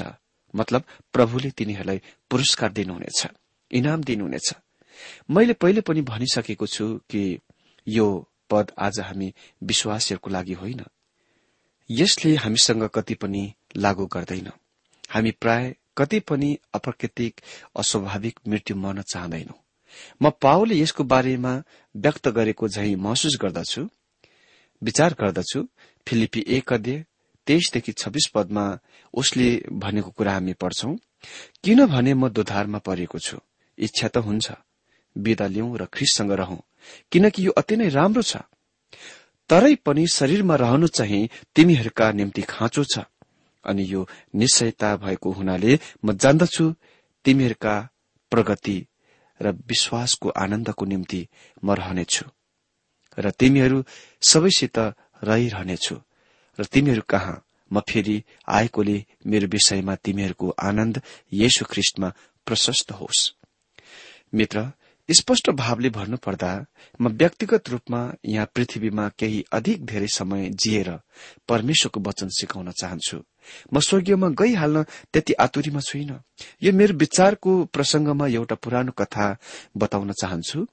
मतलब 0.54 0.84
प्रभुले 1.14 1.50
तिनीहरूलाई 1.50 2.00
पुरस्कार 2.30 2.72
दिनुहुनेछ 2.72 3.20
इनाम 3.72 4.04
दिनुहुनेछ। 4.04 4.48
मैले 5.30 5.54
पहिले 5.54 5.82
पनि 5.82 6.02
भनिसकेको 6.02 6.66
छु 6.68 6.86
कि 7.10 7.24
यो 7.88 8.08
पद 8.50 8.72
आज 8.78 9.00
हामी 9.00 9.34
विश्वासीहरूको 9.64 10.30
लागि 10.30 10.54
होइन। 10.54 10.82
यसले 11.90 12.36
हामीसँग 12.36 12.84
कति 12.88 13.14
पनि 13.14 13.44
लागू 13.78 14.06
गर्दैन। 14.06 14.50
हामी 15.10 15.32
प्राय 15.32 15.76
कति 16.00 16.20
पनि 16.30 16.58
अप्राकृतिक 16.74 17.42
अस्वाभाविक 17.76 18.40
मृत्यु 18.48 18.78
मर्न 18.78 19.02
चाहँदैनौ। 19.12 19.56
म 20.22 20.30
पाओले 20.42 20.76
यसको 20.76 21.04
बारेमा 21.04 21.54
व्यक्त 21.96 22.28
गरेको 22.30 22.68
झै 22.68 22.96
महसुस 22.98 23.38
गर्दछु। 23.42 23.88
विचार 24.82 25.16
गर्दछु 25.20 25.60
फिलिपी 26.08 26.44
एक 26.58 26.74
अध्यय 26.74 27.04
तेइसदेखि 27.48 27.92
छब्बीस 27.92 28.28
पदमा 28.36 28.66
उसले 29.14 29.50
भनेको 29.74 30.10
कुरा 30.18 30.34
हामी 30.34 30.54
पढ्छौं 30.54 30.96
किनभने 31.64 32.14
म 32.14 32.30
दोधारमा 32.30 32.80
परेको 32.80 33.20
छु 33.20 33.38
इच्छा 33.78 34.08
त 34.08 34.18
हुन्छ। 34.18 34.52
विदा 35.16 35.48
लिउँ 35.48 35.78
र 35.78 35.86
ख्रिससँग 35.94 36.32
रहौं 36.32 36.62
किनकि 37.12 37.46
यो 37.46 37.52
अति 37.52 37.76
नै 37.78 37.90
राम्रो 37.90 38.22
छ। 38.22 38.46
तरै 39.50 39.76
पनि 39.86 40.06
शरीरमा 40.08 40.56
रहनु 40.56 40.88
चाहिँ 40.88 41.30
तिमीहरूका 41.56 42.12
निम्ति 42.12 42.42
खाँचो 42.46 42.84
छ। 42.84 43.10
अनि 43.66 43.84
यो 43.84 44.08
निश्चयता 44.36 44.96
भएको 44.96 45.32
हुनाले 45.32 45.80
म 46.06 46.14
जान्दछु 46.14 46.66
तिमीहरूका 47.26 47.76
प्रगति 48.32 48.78
र 49.40 49.52
विश्वासको 49.68 50.30
आनन्दको 50.30 50.86
निम्ति 50.86 51.22
म 51.64 51.72
रहनेछु। 51.72 52.26
र 53.18 53.32
तिमीहरू 53.32 53.84
सबैसित 54.22 54.78
रहिरहनेछु। 55.24 55.96
र 56.60 56.66
तिमीहरू 56.66 57.02
कहाँ? 57.10 57.44
म 57.72 57.80
फेरि 57.80 58.24
आएकोले 58.48 58.98
मेरो 59.26 59.48
विषयमा 59.48 59.96
तिमीहरूको 59.96 60.50
आनन्द 60.60 61.02
येशु 61.34 61.66
ख्रिष्टमा 61.66 62.10
प्रशस्त 62.48 62.92
होस्। 62.92 63.22
मित्र 64.34 64.72
स्पष्ट 65.10 65.50
भावले 65.50 65.90
भन्नुपर्दा 65.90 66.52
म 67.02 67.08
व्यक्तिगत 67.10 67.70
रूपमा 67.70 68.02
यहाँ 68.26 68.46
पृथ्वीमा 68.56 69.08
केही 69.20 69.44
अधिक 69.52 69.86
धेरै 69.86 70.08
समय 70.08 70.50
जिएर 70.62 70.90
परमेश्वरको 71.50 72.00
वचन 72.00 72.28
सिकाउन 72.30 72.72
चाहन्छु। 72.72 73.18
म 73.74 73.80
स्वर्गीयमा 73.80 74.28
गइहाल्न 74.40 74.84
त्यति 75.14 75.34
आतुरीमा 75.34 75.82
छुइन। 75.82 76.12
यो 76.64 76.74
मेरो 76.74 76.94
विचारको 76.98 77.52
प्रसंगमा 77.74 78.28
एउटा 78.28 78.56
पुरानो 78.56 78.92
कथा 78.92 79.26
बताउन 79.78 80.12
चाहन्छु। 80.14 80.66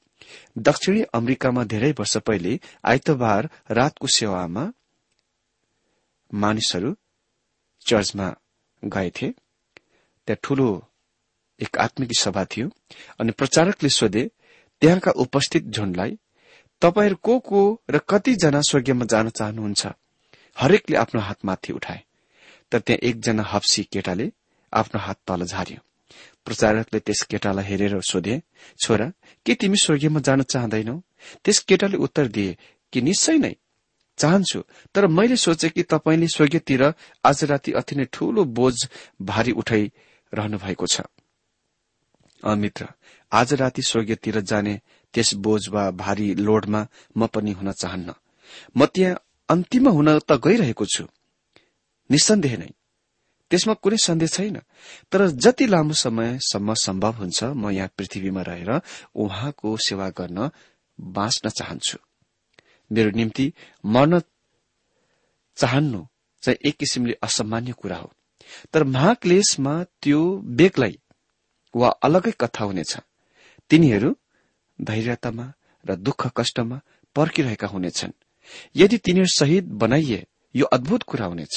दक्षिणी 0.59 1.03
अमेरिकामा 1.15 1.65
धेरै 1.65 1.91
वर्ष 1.99 2.17
पहिले 2.27 2.59
आइतबार 2.85 3.49
रातको 3.71 4.07
सेवामा 4.07 4.65
मानिसहरू 6.35 6.95
चर्चमा 7.87 8.29
गएथे। 8.83 9.29
त्यहाँ 10.29 10.41
ठूलो 10.43 10.69
एक 11.61 11.79
आत्मिक 11.79 12.11
सभा 12.19 12.45
थियो 12.45 12.69
अनि 13.21 13.33
प्रचारकले 13.33 13.89
सोधे 13.89 14.31
त्यहाँका 14.83 15.11
उपस्थित 15.11 15.65
झुन्डलाई 15.67 16.19
तपाईँहरू 16.83 17.17
को 17.23 17.39
को 17.39 17.61
र 17.91 17.99
कतिजना 18.09 18.61
स्वर्गीयमा 18.61 19.05
जान 19.05 19.29
चाहनुहुन्छ? 19.31 19.87
हरेकले 20.59 20.97
आफ्नो 20.97 21.21
हात 21.21 21.45
माथि 21.45 21.73
उठाए। 21.73 22.03
तर 22.73 22.79
त्यहाँ 22.79 23.09
एकजना 23.09 23.43
हप्सी 23.43 23.83
केटाले 23.93 24.31
आफ्नो 24.73 25.01
हात 25.01 25.19
तल 25.27 25.45
झार्यो 25.45 25.81
प्रचारकले 26.45 27.01
त्यस 27.01 27.23
केटालाई 27.31 27.65
हेरेर 27.65 28.01
सोधे 28.01 28.41
छोरा 28.83 29.11
के 29.47 29.55
तिमी 29.55 29.77
स्वर्गीयमा 29.77 30.21
जान 30.21 30.43
चाहँदैनौ? 30.43 30.97
त्यस 31.45 31.59
केटाले 31.69 31.97
उत्तर 31.97 32.27
दिए 32.29 32.57
कि 32.93 33.01
निश्चय 33.01 33.39
नै। 33.39 33.55
चाहन्छु 34.19 34.61
तर 34.95 35.07
मैले 35.07 35.37
सोचे 35.37 35.69
कि 35.69 35.83
तपाईँले 35.83 36.29
स्वर्गीयतिर 36.29 36.83
आज 37.25 37.45
राति 37.45 37.73
अति 37.73 37.97
नै 37.97 38.05
ठूलो 38.13 38.45
बोझ 38.45 38.77
भारी 39.23 39.53
उठाइरहनु 39.53 40.59
भएको 40.59 40.87
छ। 40.87 41.01
मित्र 42.55 42.89
आज 43.33 43.55
राति 43.55 43.83
स्वर्गीयतिर 43.83 44.41
जाने 44.41 44.81
त्यस 45.15 45.35
बोझ 45.35 45.69
वा 45.69 45.91
भारी 45.91 46.35
लोडमा 46.35 46.87
म 47.17 47.27
पनि 47.27 47.53
हुन 47.53 47.73
चाहन्न। 47.73 48.15
म 48.77 48.87
त्यहाँ 48.87 49.21
अन्तिम 49.51 49.89
हुन 49.89 50.19
त 50.19 50.33
गइरहेको 50.33 50.87
छु। 50.87 51.05
निसन्देह 52.11 52.59
नै। 52.59 52.71
त्यसमा 53.51 53.75
कुनै 53.75 53.97
सन्देह 53.97 54.29
छैन। 54.29 54.61
तर 55.13 55.27
जति 55.27 55.67
लामो 55.67 55.93
समयसम्म 55.93 56.75
सम्भव 56.75 57.13
हुन्छ 57.13 57.45
म 57.45 57.71
यहाँ 57.71 57.91
पृथ्वीमा 57.99 58.43
रहेर 58.43 58.81
उहाँको 59.15 59.77
सेवा 59.77 60.09
गर्न 60.09 60.51
बाँच्न 61.01 61.49
चाहन्छु। 61.49 61.99
मेरो 62.93 63.11
निम्ति 63.11 63.53
मर्न 63.87 64.23
चाहन्नु 65.57 66.07
चाहिँ 66.43 66.69
एक 66.69 66.77
किसिमले 66.77 67.19
असामान्य 67.23 67.73
कुरा 67.73 67.97
हो। 67.97 68.13
तर 68.73 68.85
महाक्लेशमा 68.85 69.85
त्यो 69.85 70.37
बेग्लै 70.37 70.99
वा 71.77 71.89
अलगै 71.89 72.33
कथा 72.41 72.65
हुनेछ। 72.65 72.93
तिनीहरू 73.71 74.11
धैर्यतामा 74.79 75.47
र 75.85 75.97
दुःख 75.97 76.23
कष्टमा 76.37 76.81
पर्खिरहेका 77.17 77.67
हुनेछन्। 77.67 78.13
यदि 78.77 78.97
तिनीहरू 78.99 79.31
शहीद 79.39 79.65
बनाइए 79.73 80.27
यो 80.55 80.65
अद्भुत 80.67 81.03
कुरा 81.03 81.27
हुनेछ। 81.27 81.57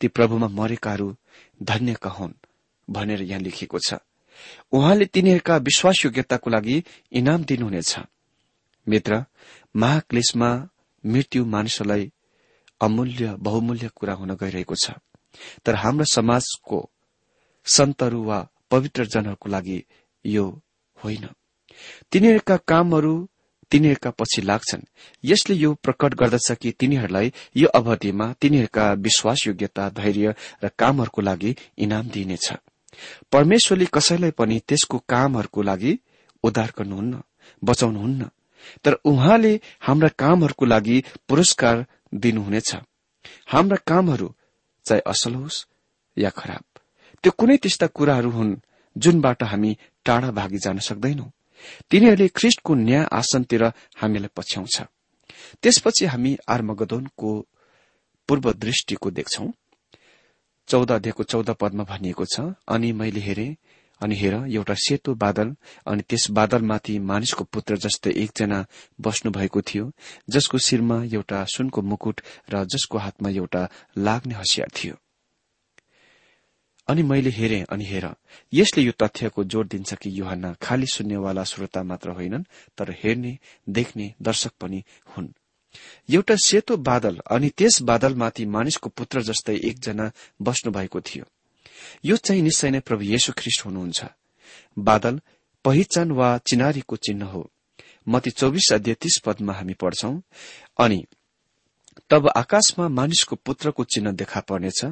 ती 0.00 0.08
प्रभुमा 0.08 0.48
मरेकाहरू 0.48 1.16
धन्यका 1.62 2.10
हुन् 2.10 2.40
भनेर 2.88 3.22
यहाँ 3.22 3.40
लेखिएको 3.40 3.78
छ। 3.78 3.94
उहाँले 4.72 5.04
तिनीहरूका 5.04 5.56
विश्वास 5.56 6.04
योग्यताको 6.04 6.50
लागि 6.50 6.84
इनाम 7.12 7.44
दिनुहुनेछ। 7.44 7.92
मित्र 8.86 9.24
महाक्लेशमा 9.76 10.50
मृत्यु 11.04 11.44
मानिसहरूलाई 11.44 12.12
अमूल्य 12.80 13.36
बहुमूल्य 13.38 13.90
कुरा 13.96 14.14
हुन 14.14 14.30
गइरहेको 14.34 14.74
छ। 14.74 14.90
तर 15.64 15.74
हाम्रो 15.74 16.04
समाजको 16.04 16.78
सन्तहरू 17.66 18.22
वा 18.24 18.48
पवित्र 18.70 19.06
जनहरूको 19.06 19.48
लागि 19.48 19.84
यो 20.26 20.62
होइन। 21.04 21.28
तिनीहरूका 22.12 22.56
कामहरू 22.56 23.28
तिनीहरूका 23.70 24.10
पछि 24.10 24.42
लाग्छन्। 24.42 24.82
यसले 25.24 25.56
यो 25.56 25.74
प्रकट 25.74 26.14
गर्दछ 26.14 26.52
कि 26.52 26.72
तिनीहरूलाई 26.72 27.32
यो 27.56 27.68
अवधिमा 27.68 28.32
तिनीहरूका 28.32 28.92
विश्वास 28.92 29.46
योग्यता 29.46 29.88
धैर्य 29.90 30.34
र 30.64 30.68
कामहरूको 30.78 31.22
लागि 31.22 31.56
इनाम 31.78 32.08
दिइनेछ। 32.08 32.52
परमेश्वरले 33.32 33.86
कसैलाई 33.94 34.30
पनि 34.30 34.60
त्यसको 34.68 34.98
कामहरूको 34.98 35.62
लागि 35.62 35.98
उद्धार 36.42 36.72
गर्नुहुन्न 36.78 37.22
बचाउनुहुन्न। 37.64 38.30
तर 38.84 38.92
उहाँले 38.92 39.60
हाम्रा 39.80 40.08
कामहरूको 40.08 40.64
लागि 40.66 41.04
पुरस्कार 41.28 41.86
दिनुहुनेछ। 42.14 42.76
हाम्रा 43.46 43.76
कामहरू 43.86 44.34
चाहे 44.84 45.00
असल 45.00 45.34
होस् 45.34 45.64
या 46.18 46.30
खराब। 46.30 46.79
त्यो 47.24 47.32
कुनै 47.38 47.56
त्यस्ता 47.62 47.86
कुराहरू 47.96 48.30
हुन् 48.30 48.60
जुनबाट 48.96 49.42
हामी 49.42 49.70
टाढा 50.06 50.30
भागी 50.30 50.58
जान 50.58 50.78
सक्दैनौ। 50.78 51.26
तिनीहरूले 51.90 52.28
ख्रिष्टको 52.38 52.72
न्याय 52.74 53.04
आसनतिर 53.12 53.62
हामीलाई 54.00 54.30
पछ्याउँछ। 54.36 54.76
त्यसपछि 55.62 56.04
हामी 56.12 56.32
आर्मगदोनको 56.48 57.30
पूर्व 58.28 58.46
दृष्टिको 58.52 59.08
देख्छौ। 59.10 59.46
चौध 60.68 60.90
अध्यायको 60.92 61.22
चौध 61.22 61.50
पदमा 61.60 61.84
भनिएको 61.84 62.24
छ 62.24 62.40
अनि 62.68 62.92
मैले 62.92 63.20
हेरे 63.20 63.48
अनि 64.00 64.14
हेर 64.14 64.34
एउटा 64.48 64.74
सेतो 64.74 65.14
बादल 65.14 65.48
अनि 65.86 66.02
त्यस 66.08 66.30
बादलमाथि 66.30 66.98
मानिसको 67.10 67.44
पुत्र 67.44 67.76
जस्तै 67.76 68.10
एकजना 68.22 68.58
बस्नु 69.00 69.30
भएको 69.30 69.60
थियो 69.60 69.92
जसको 70.30 70.58
शिरमा 70.58 70.98
एउटा 71.12 71.44
सुनको 71.44 71.82
मुकुट 71.82 72.20
र 72.52 72.64
जसको 72.64 72.98
हातमा 72.98 73.28
एउटा 73.30 73.62
लाग्ने 73.98 74.34
हसियार 74.34 74.70
थियो। 74.76 74.94
अनि 76.90 77.02
मैले 77.02 77.30
हेरे 77.30 77.60
अनि 77.70 77.84
हेर। 77.84 78.06
यसले 78.52 78.82
यो 78.82 78.92
तथ्यको 78.92 79.44
जोड़ 79.44 79.66
दिन्छ 79.66 79.94
कि 79.94 80.10
युहन्ना 80.20 80.52
खाली 80.62 80.86
सुन्नेवाला 80.86 81.44
श्रोता 81.44 81.82
मात्र 81.82 82.10
होइनन् 82.10 82.48
तर 82.78 82.90
हेर्ने 83.02 83.38
देख्ने 83.68 84.14
दर्शक 84.22 84.52
पनि 84.60 84.82
हुन्। 85.16 85.28
एउटा 86.10 86.36
सेतो 86.36 86.76
बादल 86.76 87.20
अनि 87.30 87.48
त्यस 87.48 87.82
बादलमाथि 87.82 88.44
मानिसको 88.46 88.88
पुत्र 88.90 89.22
जस्तै 89.22 89.54
एकजना 89.54 90.10
बस्नु 90.42 90.72
भएको 90.72 91.00
थियो। 91.00 91.24
यो 92.04 92.16
चाहिँ 92.16 92.42
निश्चय 92.42 92.70
नै 92.70 92.80
प्रभु 92.80 93.04
येशु 93.04 93.32
ख्रिष्ट 93.38 93.64
हुनुहुन्छ। 93.66 94.04
बादल 94.78 95.20
पहिचान 95.64 96.10
वा 96.10 96.28
चिनारीको 96.38 96.96
चिन्ह 96.96 97.26
हो। 97.26 97.50
मती 98.08 98.30
चौबिस 98.30 98.72
अध्यय 98.72 98.94
तीस 98.94 99.20
पदमा 99.24 99.52
हामी 99.52 99.74
पढ्छौं 99.74 100.14
अनि 100.78 101.04
तब 102.10 102.28
आकाशमा 102.36 102.88
मानिसको 102.88 103.36
पुत्रको 103.36 103.84
चिन्ह 103.84 104.12
देखा 104.12 104.40
पर्नेछ 104.40 104.84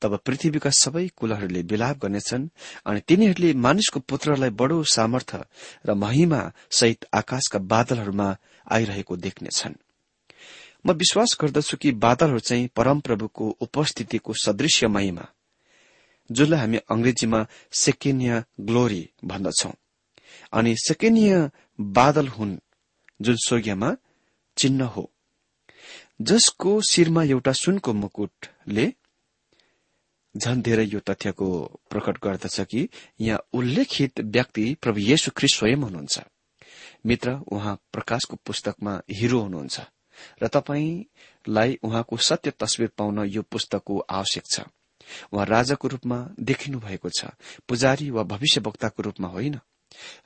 तब 0.00 0.16
पृथ्वीका 0.16 0.70
सबै 0.70 1.08
कुलहरूले 1.16 1.62
विलाप 1.62 1.96
गर्नेछन् 1.98 2.48
अनि 2.86 3.00
तिनीहरूले 3.00 3.54
मानिसको 3.54 4.00
पुत्रलाई 4.00 4.50
बडो 4.50 4.82
सामर्थ 4.84 5.30
र 5.86 5.94
महिमा 5.94 6.40
सहित 6.70 7.04
आकाशका 7.14 7.58
बादलहरूमा 7.58 8.36
आइरहेको 8.70 9.16
देख्नेछन्। 9.16 9.74
म 10.86 10.92
विश्वास 10.92 11.36
गर्दछु 11.40 11.76
कि 11.76 11.92
बादलहरू 11.92 12.38
चाहिँ 12.38 12.68
परमप्रभुको 12.76 13.56
उपस्थितिको 13.60 14.32
सदृश्य 14.34 14.88
महिमा 14.88 15.26
जसलाई 16.30 16.60
हामी 16.60 16.76
अंग्रेजीमा 16.76 17.46
सेकेनिया 17.72 18.44
ग्लोरी 18.60 19.10
भन्दछौ। 19.24 19.72
अनि 20.52 20.76
सेकेनिया 20.76 21.50
बादल 21.80 22.28
हुन् 22.28 22.56
जुन 23.20 23.36
स्वर्गीयमा 23.36 23.96
चिन्ह 24.56 24.84
हो। 24.84 25.10
जसको 26.20 26.80
शिरमा 26.80 27.22
एउटा 27.24 27.52
सुनको 27.52 27.92
मुकुटले 27.92 28.92
झन 30.34 30.60
धेरै 30.62 30.84
यो 30.84 31.00
तथ्यको 31.00 31.48
प्रकट 31.90 32.18
गर्दछ 32.24 32.60
कि 32.62 32.88
यहाँ 33.20 33.38
उल्लेखित 33.52 34.20
व्यक्ति 34.20 34.74
प्रभु 34.82 35.00
येशु 35.00 35.30
ख्रिस्ट 35.36 35.58
स्वयं 35.58 35.82
हुनुहुन्छ। 35.82 36.20
मित्र 37.06 37.30
उहाँ 37.52 37.74
प्रकाशको 37.92 38.36
पुस्तकमा 38.46 39.00
हिरो 39.10 39.40
हुनुहुन्छ 39.40 39.80
र 40.42 40.48
तपाईँलाई 40.48 41.78
उहाँको 41.82 42.16
सत्य 42.18 42.50
तस्विर 42.60 42.90
पाउन 42.98 43.18
यो 43.26 43.42
पुस्तकको 43.42 43.98
आवश्यक 44.10 44.44
छ। 44.46 44.60
उहाँ 45.32 45.46
राजाको 45.46 45.88
रूपमा 45.88 46.18
देखिनु 46.40 46.78
भएको 46.78 47.08
छ 47.10 47.32
पुजारी 47.68 48.10
वा 48.10 48.22
भविष्यवक्ताको 48.22 49.02
रूपमा 49.02 49.28
होइन। 49.28 49.58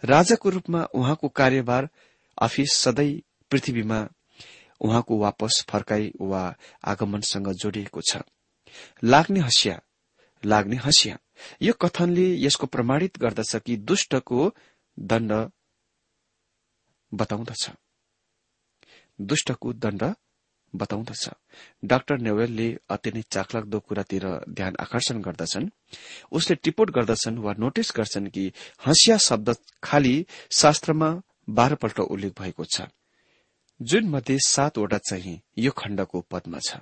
राजाको 0.05 0.51
रूपमा 0.51 0.83
उहाँको 0.95 1.29
कार्यभार 1.31 1.88
अफिस 2.38 2.75
सधैँ 2.75 3.21
पृथ्वीमा 3.51 4.07
उहाँको 4.81 5.19
वापस 5.19 5.64
फर्काई 5.71 6.12
वा 6.21 6.45
आगमनसँग 6.85 7.53
जोडिएको 7.55 8.01
छ। 8.01 8.23
लाग्ने 9.05 9.40
हसिया 9.40 9.81
लाग्ने 10.44 10.76
हँसिया। 10.76 11.18
यो 11.62 11.72
कथनले 11.72 12.26
यसको 12.37 12.66
प्रमाणित 12.66 13.18
गर्दछ 13.18 13.57
कि 13.57 13.76
दुष्टको 13.76 14.54
दण्ड 14.98 15.33
बताउँदछ। 17.12 17.70
दुष्टको 19.20 19.72
दण्ड 19.72 20.14
बताउँदछ। 20.74 21.30
डाक्टर 21.85 22.18
नेवेलले 22.18 22.68
अति 22.90 23.11
नै 23.11 23.22
चाखलाग्दो 23.22 23.80
कुरातिर 23.80 24.24
ध्यान 24.48 24.76
आकर्षण 24.80 25.20
गर्दछन्। 25.20 25.68
उसले 26.33 26.57
टिपोट 26.57 26.90
गर्दछन् 26.90 27.38
वा 27.38 27.54
नोटिस 27.59 27.92
गर्छन् 27.96 28.28
कि 28.28 28.52
हँसिया 28.87 29.16
शब्द 29.16 29.57
खालि 29.83 30.26
शास्त्रमा 30.50 31.11
बाह्रपल्ट 31.48 32.00
उल्लेख 32.00 32.33
भएको 32.40 32.64
छ। 32.64 32.83
जुन 33.80 34.09
मध्ये 34.09 34.38
सातवटा 34.38 34.98
चाहिँ 34.98 35.40
यो 35.59 35.70
खण्डको 35.70 36.20
पदमा 36.20 36.59
छ। 36.59 36.76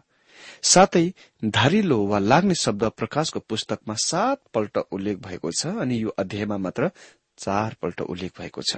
साथै 0.65 1.07
धारिलो 1.43 1.99
वा 2.07 2.19
लाग्ने 2.21 2.55
शब्द 2.55 2.85
प्रकाशको 2.97 3.41
पुस्तकमा 3.49 3.95
सात 4.05 4.41
पल्ट 4.55 4.79
उल्लेख 4.93 5.17
भएको 5.19 5.51
छ 5.53 5.67
अनि 5.79 6.03
यो 6.03 6.09
अध्यायमा 6.19 6.57
मात्र 6.59 6.91
चार 7.39 7.77
पल्ट 7.83 8.01
उल्लेख 8.03 8.33
भएको 8.39 8.63
छ। 8.63 8.77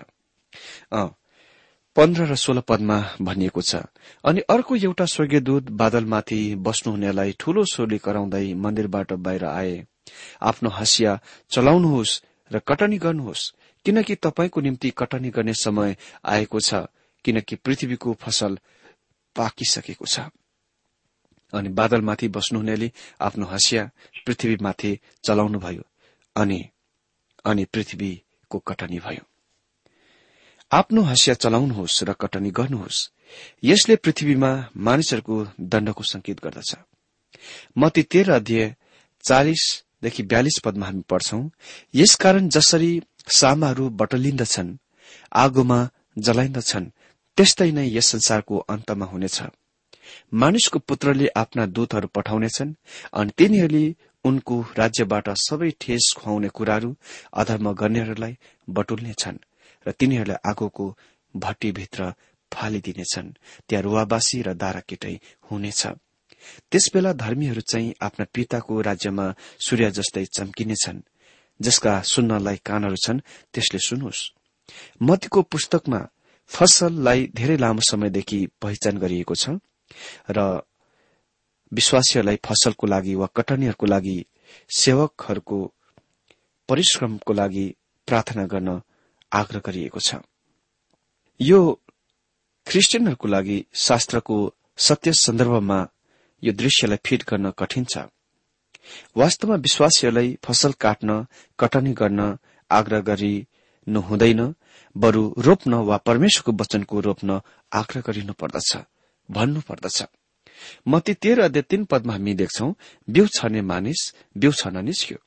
पन्ध्र 1.96 2.24
र 2.26 2.34
सोह्र 2.34 2.60
पदमा 2.60 2.98
भनिएको 3.22 3.62
छ 3.62 3.82
अनि 4.24 4.40
अर्को 4.50 4.76
एउटा 4.76 5.04
स्वर्गीयदूत 5.06 5.70
बादलमाथि 5.80 6.40
बस्नुहुनेलाई 6.58 7.32
ठूलो 7.40 7.64
सोली 7.64 7.98
कराउँदै 7.98 8.46
मन्दिरबाट 8.54 9.12
बाहिर 9.24 9.44
आए। 9.44 9.74
आफ्नो 10.42 10.70
हँसिया 10.70 11.18
चलाउनुहोस् 11.50 12.20
र 12.50 12.58
कटनी 12.68 12.98
गर्नुहोस् 12.98 13.50
किनकि 13.86 14.14
तपाईँको 14.16 14.60
निम्ति 14.60 14.90
कटनी 14.98 15.30
गर्ने 15.30 15.54
समय 15.56 15.96
आएको 16.24 16.60
छ 16.60 16.86
किनकि 17.24 17.56
पृथ्वीको 17.56 18.12
फसल 18.20 18.58
पाकिसकेको 19.36 20.06
छ। 20.06 20.20
अनि 21.54 21.68
बादलमाथि 21.68 22.28
बस्नुहुनेले 22.28 22.90
आफ्नो 23.20 23.46
हँसिया 23.46 23.90
पृथ्वीमाथि 24.26 24.98
चलाउनुभयो 25.24 25.82
अनि 26.36 26.60
अनि 27.44 27.64
पृथ्वीको 27.64 28.58
कटनी 28.58 28.98
भयो। 28.98 29.24
आफ्नो 30.72 31.02
हँसिया 31.02 31.34
चलाउनुहोस् 31.34 32.02
र 32.04 32.12
कटनी 32.12 32.50
गर्नुहोस्। 32.50 33.10
यसले 33.64 33.96
पृथ्वीमा 33.96 34.50
मानिसहरूको 34.76 35.36
दण्डको 35.60 36.02
संकेत 36.02 36.40
गर्दछ। 36.44 36.74
मती 37.78 38.02
तेह्र 38.02 38.32
अध्यय 38.32 38.74
चालिसदेखि 39.24 40.22
बयालिस 40.22 40.58
पदमा 40.64 40.86
हामी 40.86 41.02
पढ्छौं 41.08 41.42
यसकारण 41.94 42.48
जसरी 42.48 43.02
सामाहरू 43.28 43.88
बटलिन्दछन् 43.90 44.76
आगोमा 45.34 45.80
जलाइन्दछन् 46.18 46.92
त्यस्तै 47.36 47.70
नै 47.70 47.86
यस 47.88 48.06
संसारको 48.06 48.58
अन्तमा 48.58 49.06
हुनेछ। 49.06 49.42
मानिसको 50.32 50.78
पुत्रले 50.78 51.26
आफ्ना 51.36 51.66
दूतहरू 51.66 52.08
पठाउनेछन् 52.08 52.76
अनि 53.12 53.34
तिनीहरूले 53.38 53.84
उनको 54.24 54.56
राज्यबाट 54.78 55.26
सबै 55.38 55.70
ठेस 55.80 56.04
खुवाउने 56.18 56.48
कुराहरू 56.48 56.90
अधर्म 57.32 57.66
गर्नेहरूलाई 57.72 58.34
बटुल्नेछन् 58.68 59.44
र 59.86 59.92
तिनीहरूलाई 59.92 60.42
आगोको 60.50 60.86
भट्टीभित्र 61.34 62.00
फालिदिनेछन्। 62.52 63.28
त्यहाँ 63.68 63.82
रुवावासी 63.82 64.38
र 64.42 64.54
दाराकेटै 64.54 65.14
हुनेछ। 65.50 65.82
त्यसबेला 66.70 67.12
धर्मीहरू 67.12 67.60
चाहिँ 67.60 67.94
आफ्ना 68.00 68.24
पिताको 68.34 68.80
राज्यमा 68.80 69.26
सूर्य 69.60 69.90
जस्तै 69.90 70.24
चम्किनेछन् 70.36 71.00
जसका 71.60 71.92
सुन्नलाई 72.02 72.58
कानहरू 72.64 72.96
छन् 72.96 73.24
त्यसले 73.52 73.78
सुनोस्। 73.78 74.20
मतीको 75.02 75.40
पुस्तकमा 75.42 76.00
फसललाई 76.50 77.20
धेरै 77.34 77.56
लामो 77.56 77.82
समयदेखि 77.90 78.40
पहिचान 78.62 78.94
गरिएको 78.98 79.34
छ। 79.34 79.44
र 80.30 80.38
विश्वासीहरूलाई 81.72 82.38
फसलको 82.44 82.86
लागि 82.86 83.14
वा 83.14 83.26
कटनीहरूको 83.36 83.86
लागि 83.86 84.18
सेवकहरूको 84.70 85.58
परिश्रमको 86.68 87.32
लागि 87.32 87.66
प्रार्थना 88.08 88.44
गर्न 88.46 88.80
आग्रह 89.32 89.60
गरिएको 89.66 90.00
छ। 90.00 90.22
यो 91.40 91.60
ख्रिस्टियनहरूको 92.66 93.28
लागि 93.28 93.58
शास्त्रको 93.74 94.36
सत्य 94.78 95.12
सन्दर्भमा 95.12 95.78
यो 96.42 96.52
दृश्यलाई 96.52 96.98
फिट 97.06 97.24
गर्न 97.28 97.50
कठिन 97.50 97.84
छ। 97.84 98.06
वास्तवमा 99.16 99.56
विश्वासीहरूलाई 99.56 100.38
फसल 100.44 100.72
काट्न 100.80 101.26
कटनी 101.58 101.92
गर्न 101.92 102.20
आग्रह 102.70 103.00
गरिनु 103.00 104.00
हुँदैन 104.00 104.42
बरू 104.96 105.22
रोप्न 105.38 105.74
वा 105.88 105.96
परमेश्वरको 105.96 106.52
वचनको 106.52 107.00
रोप्न 107.00 107.40
आग्रह 107.72 108.02
गरिनु 108.06 108.32
पर्दछ। 108.32 108.70
भन्नु 109.28 109.60
पर्दछ 109.68 110.02
मती 110.88 111.14
तेह्र 111.14 111.40
अध्यय 111.40 111.62
तीन 111.62 111.84
पदमा 111.84 112.12
हामी 112.12 112.34
देख्छौ 112.34 112.68
बिउ 113.08 113.26
छर्ने 113.36 113.62
मानिस 113.62 114.00
बिउ 114.36 114.52
छर्न 114.52 114.84
निस्क्यो। 114.84 115.18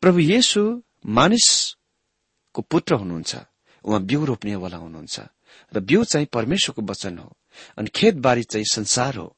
प्रभु 0.00 0.18
येशु 0.18 0.60
मानिसको 1.06 2.62
पुत्र 2.62 2.94
हुनुहुन्छ 2.94 3.32
उहाँ 3.84 4.02
बिउ 4.02 4.24
रोप्नेवाला 4.24 4.76
हुनुहुन्छ 4.76 5.16
र 5.72 5.80
बिउ 5.80 6.04
चाहिँ 6.04 6.26
परमेश्वरको 6.32 6.82
वचन 6.82 7.18
हो 7.18 7.28
अनि 7.78 7.88
खेतबारी 7.94 8.42
चाहिँ 8.42 8.66
संसार 8.72 9.16
हो। 9.16 9.34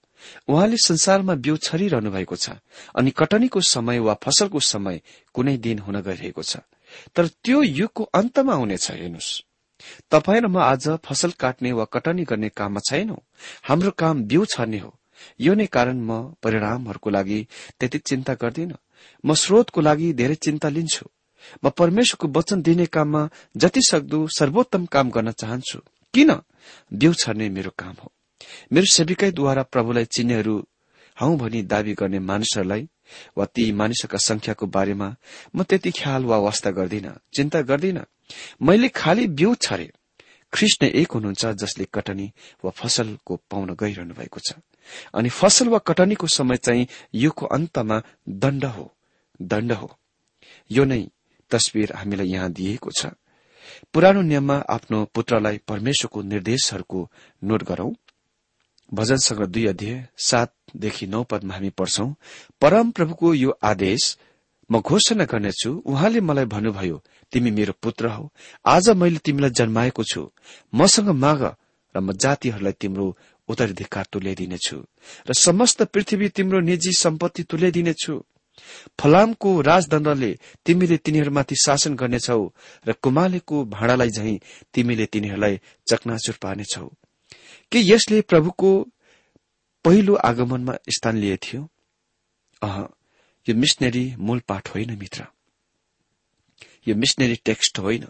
उहाँले 0.49 0.77
संसारमा 0.77 1.35
बिउ 1.35 1.57
छरिरहनु 1.57 2.11
भएको 2.11 2.37
छ 2.37 2.51
अनि 2.95 3.11
कटनीको 3.11 3.61
समय 3.61 3.99
वा 3.99 4.15
फसलको 4.25 4.61
समय 4.61 5.01
कुनै 5.35 5.57
दिन 5.57 5.79
हुन 5.79 6.01
गइरहेको 6.01 6.43
छ। 6.43 6.57
तर 7.17 7.27
त्यो 7.27 7.63
युगको 7.63 8.03
अन्तमा 8.05 8.55
हुनेछ 8.55 8.91
हेर्नुहोस्। 8.91 9.31
तपाईँ 10.11 10.41
र 10.41 10.47
म 10.47 10.59
आज 10.59 10.89
फसल 11.05 11.31
काट्ने 11.41 11.73
वा 11.73 11.85
कटनी 11.85 12.25
गर्ने 12.25 12.49
काममा 12.49 12.81
छैनौ। 12.81 13.19
हाम्रो 13.69 13.91
काम 13.91 14.25
बिउ 14.25 14.45
छर्ने 14.45 14.79
हो। 14.79 14.91
यो 15.41 15.55
नै 15.55 15.67
कारण 15.67 15.97
म 16.01 16.35
परिणामहरूको 16.43 17.11
लागि 17.11 17.47
त्यति 17.81 17.99
चिन्ता 17.99 18.35
गर्दिन। 18.35 18.75
म 19.25 19.35
स्रोतको 19.35 19.81
लागि 19.81 20.13
धेरै 20.13 20.35
चिन्ता 20.35 20.69
लिन्छु। 20.69 21.05
म 21.65 21.71
परमेश्वरको 21.71 22.27
वचन 22.39 22.63
दिने 22.63 22.87
काममा 22.87 23.23
जति 23.57 23.81
सक्दो 23.91 24.19
सर्वोत्तम 24.39 24.87
काम 24.87 25.11
गर्न 25.11 25.31
चाहन्छु। 25.33 25.79
किन? 26.15 26.31
बिउ 26.93 27.13
छर्ने 27.13 27.49
मेरो 27.49 27.71
काम 27.79 27.95
हो। 28.03 28.13
मेरो 28.73 28.87
सेविकाईद्वारा 28.93 29.63
प्रभुलाई 29.63 30.05
चिन्नेहरू 30.05 30.57
हौ 31.17 31.37
भनी 31.37 31.63
दावी 31.63 31.93
गर्ने 31.95 32.19
मानिसहरूलाई 32.19 32.89
वा 33.39 33.45
ती 33.45 33.73
मानिसहरूका 33.73 34.19
संख्याको 34.19 34.67
बारेमा 34.67 35.09
म 35.57 35.63
त्यति 35.63 35.91
ख्याल 35.91 36.25
वा 36.25 36.37
वास्ता 36.39 36.71
गर्दिन 36.71 37.07
चिन्ता 37.35 37.61
गर्दिन। 37.61 37.99
मैले 38.63 38.89
खालि 38.89 39.27
बिउ 39.27 39.55
छरे। 39.55 39.93
नै 40.83 40.89
एक 40.89 41.13
हुनुहुन्छ 41.13 41.47
जसले 41.47 41.85
कटनी 41.95 42.33
वा 42.65 42.71
फसलको 42.71 43.37
पाउन 43.51 43.75
गइरहनु 43.75 44.15
भएको 44.15 44.41
छ। 44.41 44.53
अनि 45.15 45.29
फसल 45.29 45.69
वा 45.69 45.79
कटनीको 45.79 46.27
समय 46.27 46.57
चाहिँ 46.57 46.87
युगको 47.15 47.47
अन्तमा 47.47 48.03
दण्ड 48.29 48.65
हो। 48.65 48.93
दण्ड 49.43 49.73
हो। 49.73 49.99
यो 50.71 50.85
नै 50.85 51.09
तस्विर 51.51 51.93
हामीलाई 51.93 52.27
यहाँ 52.27 52.53
दिएको 52.53 52.91
छ। 52.91 53.07
पुरानो 53.95 54.23
नियममा 54.23 54.57
आफ्नो 54.69 55.05
पुत्रलाई 55.05 55.59
परमेश्वरको 55.59 56.23
निर्देशहरूको 56.23 57.11
नोट 57.45 57.63
गरौं। 57.63 57.93
भजन 58.95 59.17
संग्रह 59.17 59.47
दुई 59.47 59.67
अध्यय 59.67 60.09
सातदेखि 60.19 61.07
नौ 61.07 61.23
पदमा 61.23 61.55
हामी 61.55 61.71
पढ्छौं 61.71 62.15
परम 62.61 62.91
प्रभुको 62.91 63.35
यो 63.35 63.51
आदेश 63.63 64.19
म 64.71 64.81
घोषणा 64.81 65.25
गर्नेछु 65.25 65.71
उहाँले 65.85 66.21
मलाई 66.21 66.45
भन्नुभयो 66.45 66.97
तिमी 67.33 67.51
मेरो 67.51 67.73
पुत्र 67.83 68.09
हौ। 68.09 68.25
आज 68.67 68.89
मैले 68.91 69.19
तिमीलाई 69.19 69.51
जन्माएको 69.51 70.03
छु। 70.05 70.23
मसँग 70.75 71.09
माग 71.25 71.43
र 71.95 72.01
म 72.01 72.13
जातिहरूलाई 72.13 72.73
तिम्रो 72.73 73.07
उत्तराधिकार 73.49 74.05
तुल्याइदिनेछु 74.13 74.79
र 75.29 75.33
समस्त 75.35 75.83
पृथ्वी 75.93 76.29
तिम्रो 76.29 76.61
निजी 76.61 76.93
सम्पत्ति 76.99 77.43
तुल्याइदिनेछु। 77.43 78.15
फलामको 79.01 79.51
राजदण्डले 79.61 80.31
तिमीले 80.67 80.97
तिनीहरूमाथि 80.97 81.57
शासन 81.57 81.95
गर्नेछौ 81.97 82.43
र 82.87 82.93
कुमालेको 83.03 83.65
भाँडालाई 83.65 84.11
झै 84.11 84.35
तिमीले 84.75 85.07
तिनीहरूलाई 85.07 85.61
चकनाचुर 85.89 86.37
पार्नेछौ। 86.43 86.87
के 87.73 87.79
यसले 87.83 88.21
प्रभुको 88.21 88.71
पहिलो 89.85 90.15
आगमनमा 90.15 90.75
स्थान 90.95 91.17
लिए 91.17 91.37
थियो 91.37 91.63
यो 93.49 93.55
मिसनरी 93.55 94.15
मूल 94.19 94.39
पाठ 94.39 94.69
होइन 94.75 94.99
मित्र। 94.99 95.25
यो 96.89 96.95
मिसनरी 96.95 97.37
टेक्स्ट 97.45 97.79
होइन। 97.79 98.07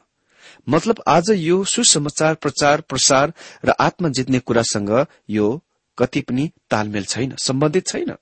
मतलब 0.69 1.03
आज 1.07 1.31
यो 1.31 1.65
सुसमाचार 1.65 2.35
प्रचार 2.35 2.81
प्रसार 2.81 3.33
र 3.65 3.71
आत्मा 3.71 4.09
जित्ने 4.09 4.39
कुरासँग 4.39 5.07
यो 5.31 5.63
कति 5.99 6.21
पनि 6.21 6.51
तालमेल 6.71 7.05
छैन 7.05 7.35
सम्बन्धित 7.37 7.87
छैन। 7.87 8.15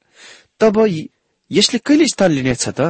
तब 0.60 0.86
यसले 1.50 1.78
कहिले 1.78 2.06
स्थान 2.06 2.30
लिनेछ 2.30 2.68
त? 2.68 2.80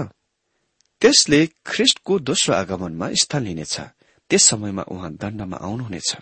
त्यसले 1.01 1.47
ख्रिष्टको 1.67 2.19
दोस्रो 2.19 2.55
आगमनमा 2.55 3.11
स्थान 3.13 3.43
लिनेछ। 3.43 3.81
त्यस 4.31 4.43
समयमा 4.43 4.83
उहाँ 4.83 5.13
दण्डमा 5.13 5.57
आउनुहुनेछ। 5.57 6.17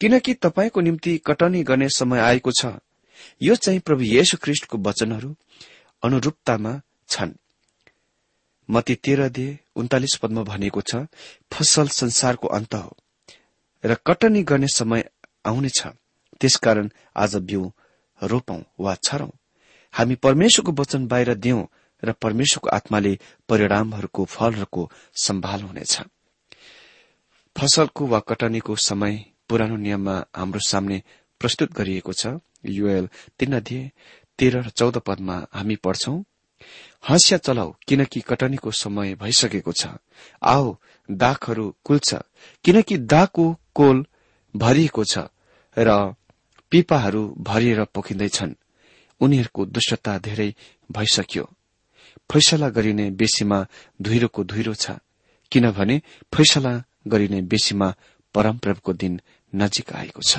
किनकि 0.00 0.34
तपाईँको 0.34 0.80
निम्ति 0.80 1.18
कटनी 1.18 1.62
गर्ने 1.62 1.88
समय 1.88 2.20
आएको 2.20 2.52
छ। 2.52 2.66
यो 3.42 3.54
चाहिँ 3.54 3.80
प्रभु 3.80 4.02
येशु 4.02 4.36
ख्रिष्टको 4.42 4.78
वचनहरू 4.78 5.36
अनुरूपतामा 6.02 6.80
छन्। 7.08 7.32
मती 8.68 8.94
तेह्र 8.94 9.28
दे 9.28 9.46
उन्तालिस 9.76 10.14
पदमा 10.22 10.42
भनिएको 10.42 10.80
छ 10.80 11.06
फसल 11.52 11.88
संसारको 11.92 12.48
अन्त 12.48 12.74
हो 12.74 12.96
र 13.84 13.94
कटनी 14.06 14.42
गर्ने 14.42 14.68
समय 14.68 15.04
आउनेछ। 15.46 15.80
त्यसकारण 16.40 16.88
आज 17.16 17.36
बिउ 17.48 17.62
रोपौं 18.20 18.60
वा 18.80 18.94
छरौं। 19.04 19.30
हामी 19.94 20.14
परमेश्वरको 20.16 20.72
वचन 20.72 21.06
बाहिर 21.06 21.34
दिउँ 21.36 21.66
र 22.02 22.12
परमेश्वरको 22.12 22.68
आत्माले 22.68 23.12
परिणामहरूको 23.48 24.24
फलहरूको 24.24 24.82
सम्भाल 25.16 25.60
हुनेछ। 25.62 25.94
फसलको 27.56 28.06
वा 28.06 28.18
कटनीको 28.20 28.76
समय 28.80 29.24
पुरानो 29.48 29.76
नियममा 29.76 30.16
हाम्रो 30.36 30.60
सामने 30.60 31.02
प्रस्तुत 31.40 31.72
गरिएको 31.72 32.12
छ। 32.12 32.26
युएल 32.66 33.08
तीन 33.38 33.52
अध्यय 33.56 33.90
तेह्र 34.38 34.62
र 34.62 34.68
चौध 34.70 34.96
पदमा 34.98 35.36
हामी 35.52 35.76
पढ्छौं 35.76 36.16
हँसिया 37.10 37.38
चलाऊ 37.38 37.72
किनकि 37.88 38.20
कटनीको 38.20 38.70
समय 38.70 39.14
भइसकेको 39.14 39.72
छ। 39.72 39.86
आओ 40.42 40.76
दाखहरू 41.08 41.74
कुल्छ 41.84 42.14
किनकि 42.64 42.96
दाको 42.98 43.44
कोल 43.74 44.04
भरिएको 44.54 45.04
छ 45.04 45.18
र 45.76 46.14
पिपाहरू 46.72 47.22
भरिएर 47.38 47.84
पोखिँदैछन्। 47.84 48.54
उनीहरूको 49.20 49.64
दुष्टता 49.66 50.18
धेरै 50.18 50.54
भइसक्यो। 50.92 51.44
फैसला 52.30 52.68
गरिने 52.68 53.10
बेसीमा 53.10 53.58
धुइरोको 54.02 54.44
धुइरो 54.44 54.74
छ 54.74 54.98
किनभने 55.52 56.00
फैसला 56.34 56.72
गरिने 57.08 57.40
बेसीमा 57.42 57.94
परमप्रभुको 58.34 58.92
दिन 58.92 59.20
नजिक 59.52 59.92
आएको 59.92 60.22
छ। 60.22 60.38